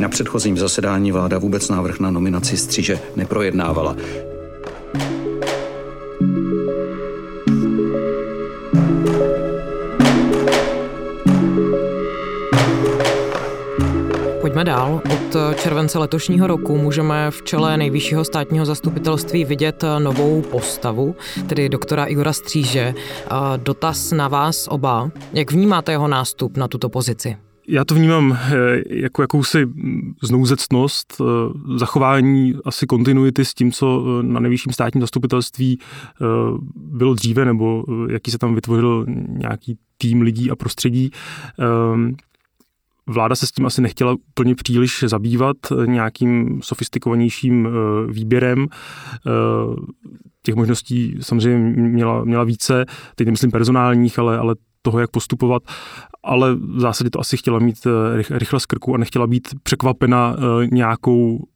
[0.01, 3.97] Na předchozím zasedání vláda vůbec návrh na nominaci Stříže neprojednávala.
[14.63, 15.03] Pojďme dál.
[15.13, 22.05] Od července letošního roku můžeme v čele nejvyššího státního zastupitelství vidět novou postavu, tedy doktora
[22.05, 22.95] Igora Stříže.
[23.57, 25.11] Dotaz na vás oba.
[25.33, 27.37] Jak vnímáte jeho nástup na tuto pozici?
[27.69, 28.57] Já to vnímám eh,
[28.89, 29.67] jako jakousi
[30.23, 31.25] znouzecnost, eh,
[31.79, 35.79] zachování asi kontinuity s tím, co eh, na nejvyšším státním zastupitelství
[36.77, 41.11] bylo dříve, nebo jaký se tam vytvořil nějaký tým lidí a prostředí.
[43.07, 47.69] Vláda se s tím asi nechtěla úplně příliš zabývat nějakým sofistikovanějším
[48.09, 48.67] výběrem.
[50.43, 52.85] Těch možností samozřejmě měla, měla více,
[53.15, 55.63] teď nemyslím personálních, ale, ale toho, jak postupovat,
[56.23, 60.37] ale v zásadě to asi chtěla mít eh, rychle z krku a nechtěla být překvapena
[60.37, 61.47] eh, nějakou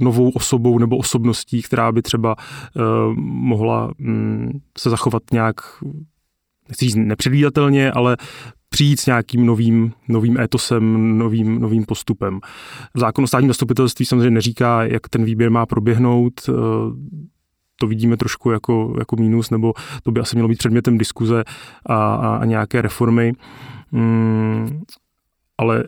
[0.00, 2.80] novou osobou nebo osobností, která by třeba eh,
[3.16, 5.56] mohla mm, se zachovat nějak,
[6.68, 8.16] nechci říct nepředvídatelně, ale
[8.72, 12.40] přijít s nějakým novým, novým etosem, novým, novým postupem.
[12.96, 16.40] Zákon o státním zastupitelství samozřejmě neříká, jak ten výběr má proběhnout
[17.82, 21.44] to vidíme trošku jako, jako mínus, nebo to by asi mělo být předmětem diskuze
[21.86, 23.32] a, a, a nějaké reformy.
[23.92, 24.82] Mm,
[25.58, 25.84] ale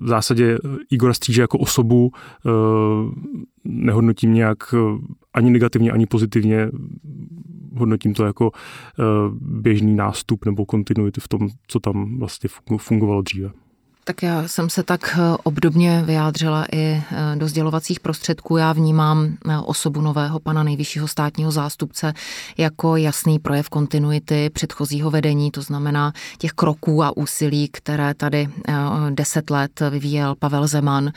[0.00, 0.58] v zásadě
[0.90, 2.50] Igora Stříže jako osobu e,
[3.64, 4.76] nehodnotím nějak e,
[5.34, 6.70] ani negativně, ani pozitivně.
[7.76, 8.50] Hodnotím to jako
[9.40, 13.50] běžný nástup nebo kontinuity v tom, co tam vlastně fungovalo dříve.
[14.04, 18.56] Tak já jsem se tak eh, obdobně vyjádřila i eh, do sdělovacích prostředků.
[18.56, 22.12] Já vnímám eh, osobu nového pana nejvyššího státního zástupce
[22.58, 28.48] jako jasný projev kontinuity předchozího vedení, to znamená těch kroků a úsilí, které tady
[29.10, 31.12] deset let vyvíjel Pavel Zeman.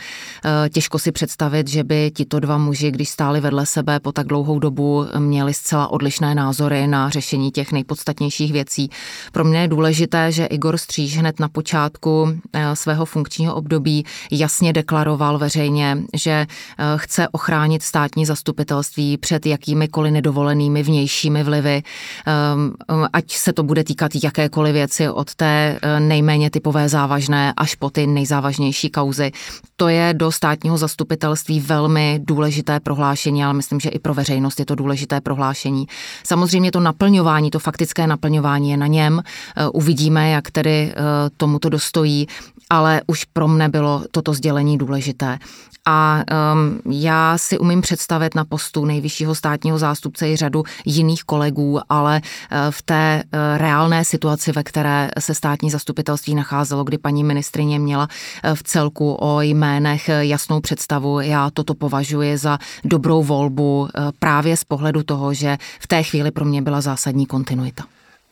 [0.70, 4.60] Těžko si představit, že by tito dva muži, když stáli vedle sebe po tak dlouhou
[4.60, 8.90] dobu, měli zcela odlišné názory na řešení těch nejpodstatnějších věcí.
[9.32, 12.28] Pro mě je důležité, že Igor Stříž hned na počátku
[12.76, 20.84] svého funkčního období jasně deklaroval veřejně, že eh, chce ochránit státní zastupitelství před jakýmikoliv nedovolenými
[20.84, 21.84] vnějšími vlivy,
[22.26, 22.74] ehm,
[23.14, 27.90] ať se to bude týkat jakékoliv věci od té eh, nejméně typové závažné až po
[27.90, 29.32] ty nejzávažnější kauzy.
[29.78, 34.66] To je do státního zastupitelství velmi důležité prohlášení, ale myslím, že i pro veřejnost je
[34.66, 35.88] to důležité prohlášení.
[36.24, 39.22] Samozřejmě to naplňování, to faktické naplňování je na něm.
[39.58, 40.94] Eh, uvidíme, jak tedy
[41.38, 42.28] tomuto dostojí
[42.76, 45.40] ale už pro mne bylo toto sdělení důležité.
[45.88, 46.24] A
[46.54, 52.22] um, já si umím představit na postu nejvyššího státního zástupce i řadu jiných kolegů, ale
[52.22, 57.80] uh, v té uh, reálné situaci, ve které se státní zastupitelství nacházelo, kdy paní ministrině
[57.80, 63.88] měla uh, v celku o jménech jasnou představu, já toto považuji za dobrou volbu uh,
[64.20, 67.84] právě z pohledu toho, že v té chvíli pro mě byla zásadní kontinuita.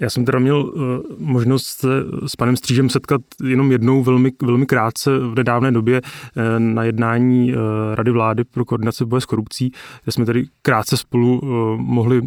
[0.04, 0.82] Já jsem teda měl uh,
[1.20, 1.88] možnost se
[2.26, 7.54] s panem Střížem setkat jenom jednou velmi, velmi krátce v nedávné době uh, na jednání
[7.54, 7.60] uh,
[7.96, 9.72] Rady vlády pro koordinaci boje s korupcí,
[10.04, 11.42] kde jsme tady krátce spolu
[11.78, 12.22] mohli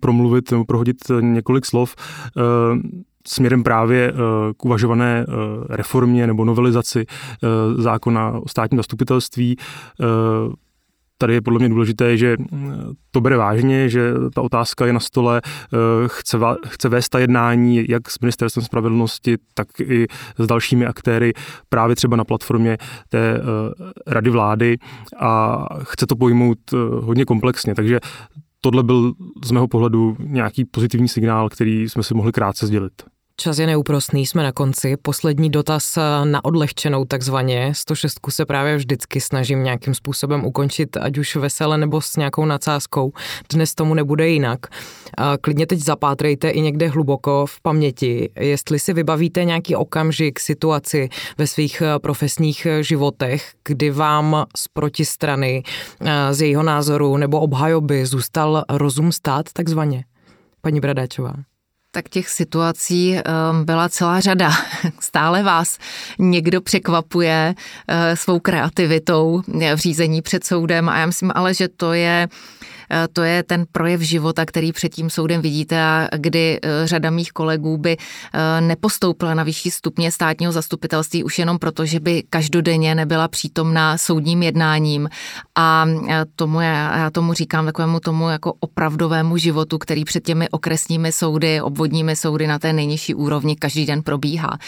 [0.00, 1.96] promluvit nebo prohodit několik slov
[3.26, 4.12] směrem právě
[4.56, 5.26] k uvažované
[5.68, 7.06] reformě nebo novelizaci
[7.76, 9.56] zákona o státním zastupitelství
[11.18, 15.00] tady je podle mě důležité, že mm, to bere vážně, že ta otázka je na
[15.00, 20.06] stole, eh, chce, chce vést ta jednání jak s ministerstvem spravedlnosti, tak i
[20.38, 21.32] s dalšími aktéry,
[21.68, 23.42] právě třeba na platformě té eh,
[24.06, 24.76] rady vlády
[25.20, 28.00] a chce to pojmout eh, hodně komplexně, takže
[28.60, 29.12] tohle byl
[29.44, 33.17] z mého pohledu nějaký pozitivní signál, který jsme si mohli krátce sdělit.
[33.40, 34.96] Čas je neúprostný, jsme na konci.
[34.96, 37.72] Poslední dotaz eh, na odlehčenou takzvaně.
[37.74, 43.12] 106 se právě vždycky snažím nějakým způsobem ukončit, ať už vesele nebo s nějakou nadsázkou.
[43.50, 44.66] Dnes tomu nebude jinak.
[45.40, 51.08] Klidně teď zapátrejte i někde hluboko v paměti, jestli si vybavíte nějaký okamžik, situaci
[51.38, 55.62] ve svých eh, profesních eh, životech, kdy vám z protistrany,
[56.30, 60.04] z jejího názoru nebo obhajoby zůstal rozum stát takzvaně.
[60.60, 61.47] Paní Bradáčová.
[61.90, 64.50] Tak těch situací um, byla celá řada.
[65.00, 65.78] Stále vás
[66.18, 69.42] někdo překvapuje uh, svou kreativitou
[69.74, 72.68] v řízení před soudem a já myslím ale, že to je eh,
[73.12, 77.32] to je ten projev života, který před tím soudem vidíte a kdy eh, řada mých
[77.32, 77.96] kolegů by
[78.60, 84.42] nepostoupila na vyšší stupně státního zastupitelství už jenom proto, že by každodenně nebyla přítomná soudním
[84.42, 85.08] jednáním
[85.54, 85.86] a
[86.36, 91.60] tomu já, já tomu říkám takovému tomu jako opravdovému životu, který před těmi okresními soudy,
[91.60, 94.58] obvodními soudy na té nejnižší úrovni každý den probíhá.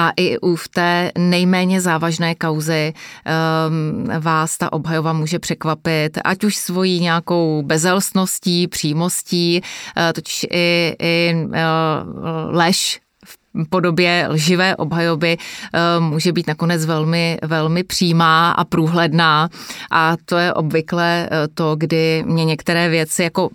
[0.00, 6.44] A i u v té nejméně závažné kauzy um, vás ta obhajova může překvapit, ať
[6.44, 9.60] už svojí nějakou bezelstností, přímostí,
[9.96, 11.52] uh, totiž i, i uh,
[12.48, 19.48] lež v podobě lživé obhajoby uh, může být nakonec velmi, velmi přímá a průhledná.
[19.90, 23.50] A to je obvykle to, kdy mě některé věci jako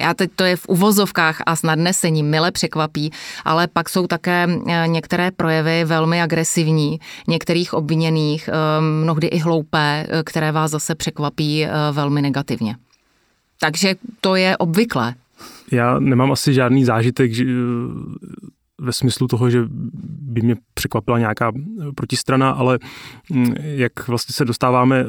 [0.00, 3.10] já teď to je v uvozovkách a s nadnesením mile překvapí,
[3.44, 10.06] ale pak jsou také eh, některé projevy velmi agresivní, některých obviněných, eh, mnohdy i hloupé,
[10.08, 12.76] eh, které vás zase překvapí velmi negativně.
[13.60, 15.14] Takže to je obvyklé.
[15.72, 17.44] Já nemám asi žádný zážitek že,
[18.80, 19.64] ve smyslu toho, že
[20.20, 21.52] by mě překvapila nějaká
[21.94, 22.78] protistrana, ale
[23.32, 25.04] hm, jak vlastně se dostáváme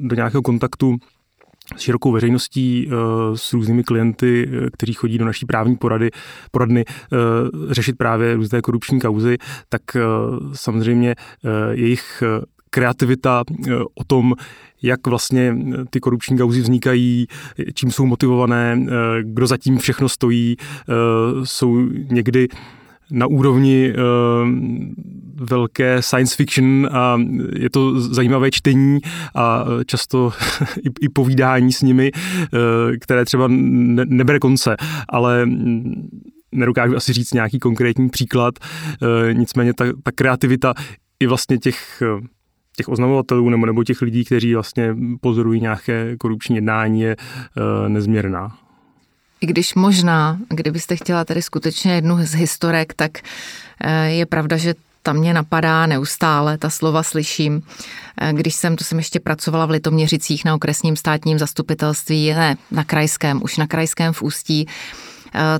[0.00, 0.96] do nějakého kontaktu
[1.76, 2.94] s širokou veřejností, eh,
[3.36, 6.10] s různými klienty, eh, kteří chodí do naší právní porady,
[6.50, 7.16] poradny eh,
[7.74, 9.82] řešit právě různé korupční kauzy, tak
[10.52, 11.14] samozřejmě
[11.70, 12.22] jejich
[12.70, 13.44] kreativita
[13.94, 14.34] o tom,
[14.82, 15.56] jak vlastně
[15.90, 17.26] ty korupční kauzy vznikají,
[17.74, 18.86] čím jsou motivované,
[19.22, 20.56] kdo zatím všechno stojí,
[21.44, 22.48] jsou někdy
[23.10, 23.92] na úrovni
[25.40, 27.20] velké science fiction a
[27.56, 28.98] je to zajímavé čtení
[29.34, 30.32] a často
[30.76, 32.58] i, i povídání s nimi, uh,
[33.00, 34.76] které třeba ne, nebere konce,
[35.08, 35.46] ale
[36.52, 38.54] nedokážu asi říct nějaký konkrétní příklad,
[39.02, 40.74] uh, nicméně ta, ta kreativita
[41.20, 42.02] i vlastně těch
[42.76, 47.16] těch oznamovatelů nebo, nebo těch lidí, kteří vlastně pozorují nějaké korupční jednání, je
[47.88, 48.56] nezměrná.
[49.40, 53.10] I když možná, kdybyste chtěla tady skutečně jednu z historek, tak
[53.80, 57.62] eh, je pravda, že tam mě napadá neustále, ta slova slyším.
[58.20, 62.84] Eh, když jsem, to jsem ještě pracovala v Litoměřicích na okresním státním zastupitelství, ne, na
[62.84, 64.66] krajském, už na krajském v Ústí,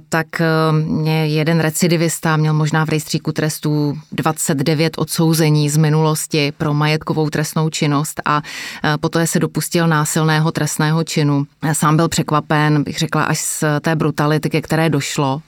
[0.08, 6.74] tak eh, mě jeden recidivista měl možná v rejstříku trestů 29 odsouzení z minulosti pro
[6.74, 8.42] majetkovou trestnou činnost a
[8.84, 11.46] eh, poté se dopustil násilného trestného činu.
[11.72, 15.42] Sám byl překvapen, bych řekla, až z té brutality, ke které došlo.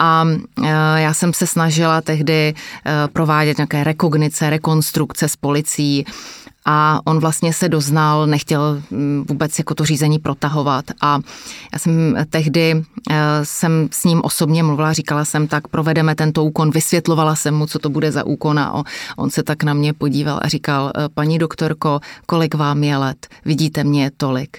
[0.00, 0.24] A
[0.96, 2.54] já jsem se snažila tehdy
[3.12, 6.04] provádět nějaké rekognice, rekonstrukce s policií
[6.64, 10.84] a on vlastně se doznal, nechtěl mm, vůbec jako to řízení protahovat.
[11.00, 11.20] A
[11.72, 16.70] já jsem tehdy eh, jsem s ním osobně mluvila, říkala jsem tak, provedeme tento úkon,
[16.70, 18.82] vysvětlovala jsem mu, co to bude za úkon a
[19.16, 23.26] on se tak na mě podíval a říkal, eh, paní doktorko, kolik vám je let,
[23.44, 24.58] vidíte mě tolik.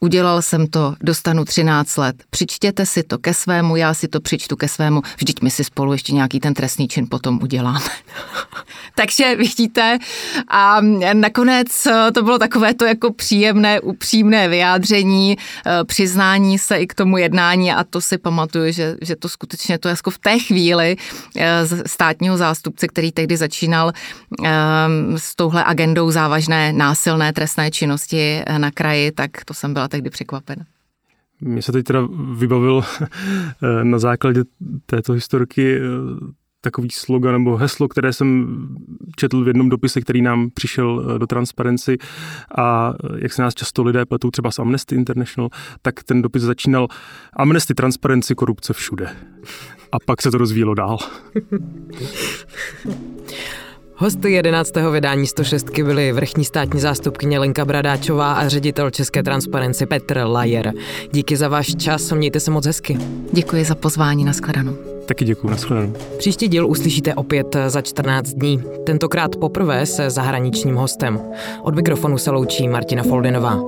[0.00, 2.16] Udělal jsem to, dostanu 13 let.
[2.30, 5.02] Přičtěte si to ke svému, já si to přičtu ke svému.
[5.16, 7.80] Vždyť my si spolu ještě nějaký ten trestný čin potom uděláme.
[8.94, 9.98] Takže vidíte,
[10.48, 10.80] a
[11.12, 15.36] nakonec eh, to bylo takové to jako příjemné, upřímné vyjádření,
[15.66, 19.78] eh, přiznání se i k tomu jednání a to si pamatuju, že, že to skutečně
[19.78, 20.96] to jako v té chvíli
[21.36, 23.92] eh, státního zástupce, který tehdy začínal
[25.16, 30.64] s touhle agendou závažné násilné trestné činnosti na kraji, tak to jsem byla tehdy překvapen.
[31.40, 32.82] Mě se teď teda vybavil
[33.82, 34.44] na základě
[34.86, 35.80] této historky
[36.60, 38.58] takový slogan nebo heslo, které jsem
[39.16, 41.98] četl v jednom dopise, který nám přišel eh, do Transparency
[42.58, 45.50] a eh, jak se nás často lidé pletou třeba s Amnesty International,
[45.82, 46.88] tak ten dopis začínal
[47.32, 49.16] Amnesty, Transparency, korupce všude.
[49.92, 50.98] A pak se to rozvíjelo dál.
[54.00, 54.72] Hosty 11.
[54.92, 60.72] vydání 106 byly vrchní státní zástupkyně Lenka Bradáčová a ředitel České transparenci Petr Lajer.
[61.12, 62.98] Díky za váš čas, mějte se moc hezky.
[63.32, 64.76] Děkuji za pozvání, na shledanou.
[65.06, 65.92] Taky děkuji, nashledanou.
[66.18, 68.62] Příští díl uslyšíte opět za 14 dní.
[68.86, 71.20] Tentokrát poprvé se zahraničním hostem.
[71.62, 73.60] Od mikrofonu se loučí Martina Foldinová.